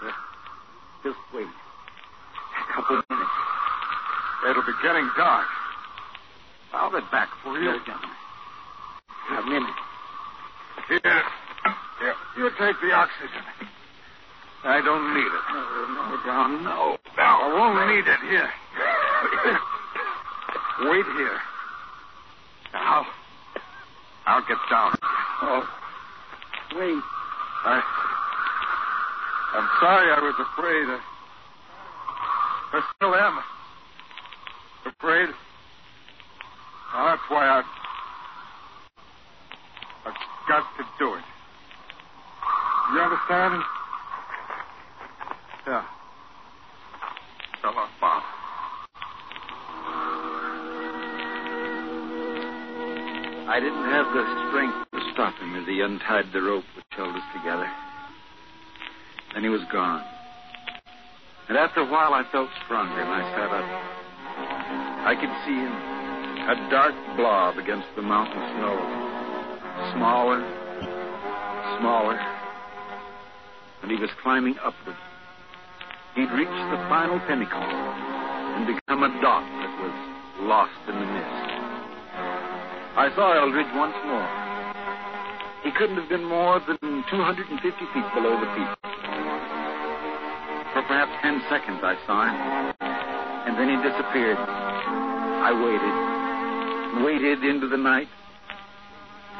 Uh, 0.02 0.10
Just 1.04 1.18
wait. 1.34 1.46
A 1.46 2.72
couple 2.74 3.02
minutes. 3.08 3.30
It'll 4.48 4.66
be 4.66 4.72
getting 4.82 5.08
dark. 5.16 5.46
I'll 6.72 6.90
be 6.90 6.98
back 7.12 7.28
for 7.44 7.58
you. 7.58 7.64
No, 7.66 7.78
John. 7.86 8.00
A 9.38 9.42
minute. 9.46 9.70
Here. 10.88 11.22
Here. 12.00 12.14
You 12.36 12.50
take 12.58 12.76
the 12.80 12.92
oxygen. 12.92 13.69
I 14.62 14.82
don't 14.82 15.14
need 15.14 15.24
it. 15.24 15.44
No, 15.52 15.60
no, 15.88 16.18
John, 16.26 16.64
no. 16.64 16.98
No, 17.16 17.22
I 17.22 17.48
won't 17.48 17.88
need 17.88 18.04
it. 18.06 18.20
Here. 18.28 18.50
Wait 20.90 21.06
here. 21.16 21.38
Now, 22.74 23.06
I'll 24.26 24.42
get 24.42 24.58
down. 24.70 24.96
Oh, 25.42 25.66
wait. 26.76 27.02
I. 27.64 27.82
I'm 29.54 29.68
sorry 29.80 30.12
I 30.12 30.20
was 30.20 30.34
afraid. 30.38 30.88
I, 30.88 31.00
I 32.72 32.82
still 32.96 33.14
am. 33.14 33.38
Afraid. 34.86 35.30
That's 36.92 37.22
why 37.28 37.46
I. 37.46 37.62
I've 40.04 40.14
got 40.48 40.64
to 40.76 40.84
do 40.98 41.14
it. 41.14 41.24
You 42.94 43.00
understand? 43.00 43.62
Yeah. 45.66 45.84
Bob. 48.00 48.22
I 53.46 53.58
didn't 53.60 53.84
have 53.90 54.06
the 54.14 54.24
strength 54.48 54.88
to 54.94 55.00
stop 55.12 55.34
him 55.34 55.54
as 55.56 55.66
he 55.66 55.80
untied 55.82 56.32
the 56.32 56.40
rope 56.40 56.64
which 56.76 56.86
held 56.90 57.14
us 57.14 57.22
together. 57.36 57.68
Then 59.34 59.42
he 59.42 59.50
was 59.50 59.60
gone. 59.70 60.02
And 61.48 61.58
after 61.58 61.80
a 61.80 61.90
while, 61.90 62.14
I 62.14 62.22
felt 62.32 62.48
stronger, 62.64 63.00
and 63.00 63.10
I 63.10 63.22
sat 63.34 63.50
up. 63.50 63.66
I 65.04 65.14
could 65.18 65.34
see 65.44 65.58
him, 65.58 65.74
a 66.48 66.70
dark 66.70 66.94
blob 67.16 67.58
against 67.58 67.88
the 67.96 68.02
mountain 68.02 68.40
snow. 68.56 68.78
Smaller, 69.92 70.40
smaller. 71.80 72.18
And 73.82 73.90
he 73.90 73.96
was 73.98 74.10
climbing 74.22 74.56
upward. 74.62 74.96
He'd 76.14 76.30
reached 76.34 76.64
the 76.70 76.80
final 76.90 77.20
pinnacle 77.26 77.62
and 77.62 78.66
become 78.66 79.02
a 79.04 79.10
dot 79.22 79.46
that 79.46 79.72
was 79.78 79.94
lost 80.42 80.80
in 80.90 80.94
the 80.98 81.06
mist. 81.06 81.46
I 82.98 83.08
saw 83.14 83.32
Eldridge 83.38 83.70
once 83.78 83.94
more. 84.04 84.28
He 85.62 85.70
couldn't 85.70 85.96
have 85.96 86.08
been 86.08 86.24
more 86.24 86.58
than 86.66 86.78
250 86.82 87.62
feet 87.62 88.08
below 88.14 88.34
the 88.40 88.50
peak. 88.58 88.70
For 90.74 90.82
perhaps 90.86 91.12
10 91.22 91.42
seconds 91.48 91.80
I 91.82 91.94
saw 92.06 92.26
him, 92.26 92.38
and 93.46 93.54
then 93.58 93.70
he 93.70 93.76
disappeared. 93.78 94.38
I 94.38 95.54
waited, 95.54 95.94
waited 97.04 97.44
into 97.44 97.68
the 97.68 97.78
night, 97.78 98.08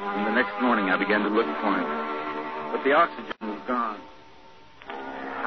and 0.01 0.27
the 0.27 0.33
next 0.33 0.55
morning 0.63 0.91
I 0.91 0.97
began 0.97 1.23
to 1.23 1.29
look 1.29 1.47
for 1.61 1.73
him. 1.75 1.89
But 2.73 2.85
the 2.85 2.93
oxygen 2.95 3.35
was. 3.43 3.60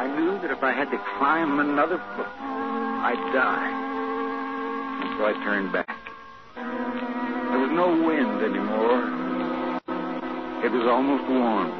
I 0.03 0.19
knew 0.19 0.35
that 0.43 0.51
if 0.51 0.61
I 0.61 0.73
had 0.73 0.91
to 0.91 0.99
climb 1.15 1.63
another 1.63 1.95
foot, 1.95 2.27
I'd 2.27 3.23
die. 3.31 3.71
And 4.99 5.15
so 5.15 5.23
I 5.23 5.33
turned 5.47 5.71
back. 5.71 5.95
There 6.59 7.61
was 7.63 7.71
no 7.71 7.87
wind 7.87 8.43
anymore. 8.43 8.99
It 10.59 10.75
was 10.75 10.83
almost 10.91 11.23
warm. 11.31 11.71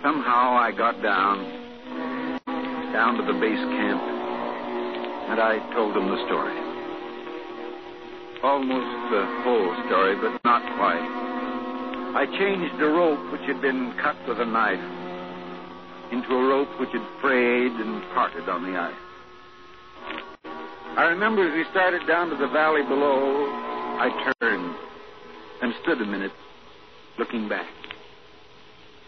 Somehow 0.00 0.56
I 0.56 0.72
got 0.72 1.02
down, 1.04 1.44
down 2.96 3.20
to 3.20 3.24
the 3.28 3.36
base 3.36 3.60
camp, 3.76 4.00
and 5.28 5.44
I 5.44 5.60
told 5.76 5.92
them 5.92 6.08
the 6.08 6.20
story. 6.24 6.56
Almost 8.40 8.92
the 9.12 9.24
whole 9.44 9.68
story, 9.84 10.16
but 10.16 10.40
not 10.48 10.64
quite. 10.80 11.04
I 12.16 12.24
changed 12.24 12.80
a 12.80 12.88
rope 12.88 13.20
which 13.32 13.44
had 13.52 13.60
been 13.60 13.92
cut 14.00 14.16
with 14.26 14.40
a 14.40 14.46
knife 14.46 15.03
into 16.12 16.34
a 16.34 16.48
rope 16.48 16.68
which 16.80 16.90
had 16.90 17.06
frayed 17.20 17.72
and 17.72 18.02
parted 18.14 18.48
on 18.48 18.62
the 18.62 18.78
ice. 18.78 18.94
I 20.96 21.04
remember 21.04 21.46
as 21.46 21.54
we 21.54 21.64
started 21.70 22.06
down 22.06 22.30
to 22.30 22.36
the 22.36 22.48
valley 22.48 22.82
below, 22.82 23.46
I 23.98 24.32
turned 24.40 24.74
and 25.62 25.74
stood 25.82 26.00
a 26.00 26.06
minute 26.06 26.32
looking 27.18 27.48
back, 27.48 27.66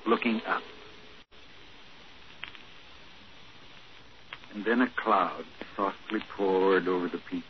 looking 0.07 0.41
up. 0.47 0.63
And 4.55 4.65
then 4.65 4.81
a 4.81 4.89
cloud 5.03 5.45
softly 5.77 6.21
poured 6.37 6.89
over 6.89 7.09
the 7.09 7.21
peak. 7.31 7.45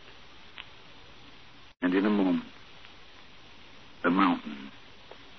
And 1.83 1.95
in 1.95 2.05
a 2.05 2.11
moment, 2.11 2.45
the 4.03 4.11
mountain 4.11 4.71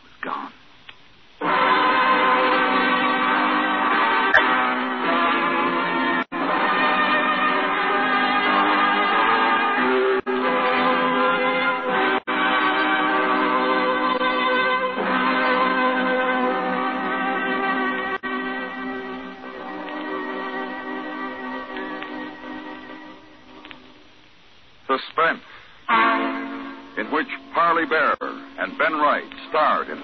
was 0.04 0.13
gone. 0.24 1.66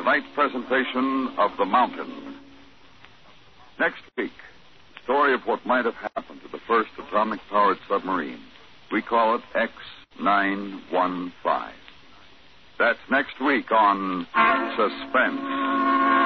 Tonight's 0.04 0.28
presentation 0.36 1.34
of 1.38 1.52
The 1.58 1.63
Mountain. 1.63 2.36
Next 3.80 4.02
week, 4.18 4.34
the 4.96 5.04
story 5.06 5.34
of 5.34 5.39
what 5.46 5.66
might 5.66 5.86
have 5.86 5.94
happened 5.94 6.42
to 6.42 6.50
the 6.52 6.60
first 6.68 6.89
atomic 7.00 7.39
powered 7.50 7.78
submarine. 7.88 8.42
We 8.92 9.02
call 9.02 9.36
it 9.36 9.42
X 9.56 9.72
915. 10.20 11.32
That's 12.78 13.00
next 13.10 13.39
week 13.39 13.72
on 13.72 14.28
Suspense. 14.76 16.23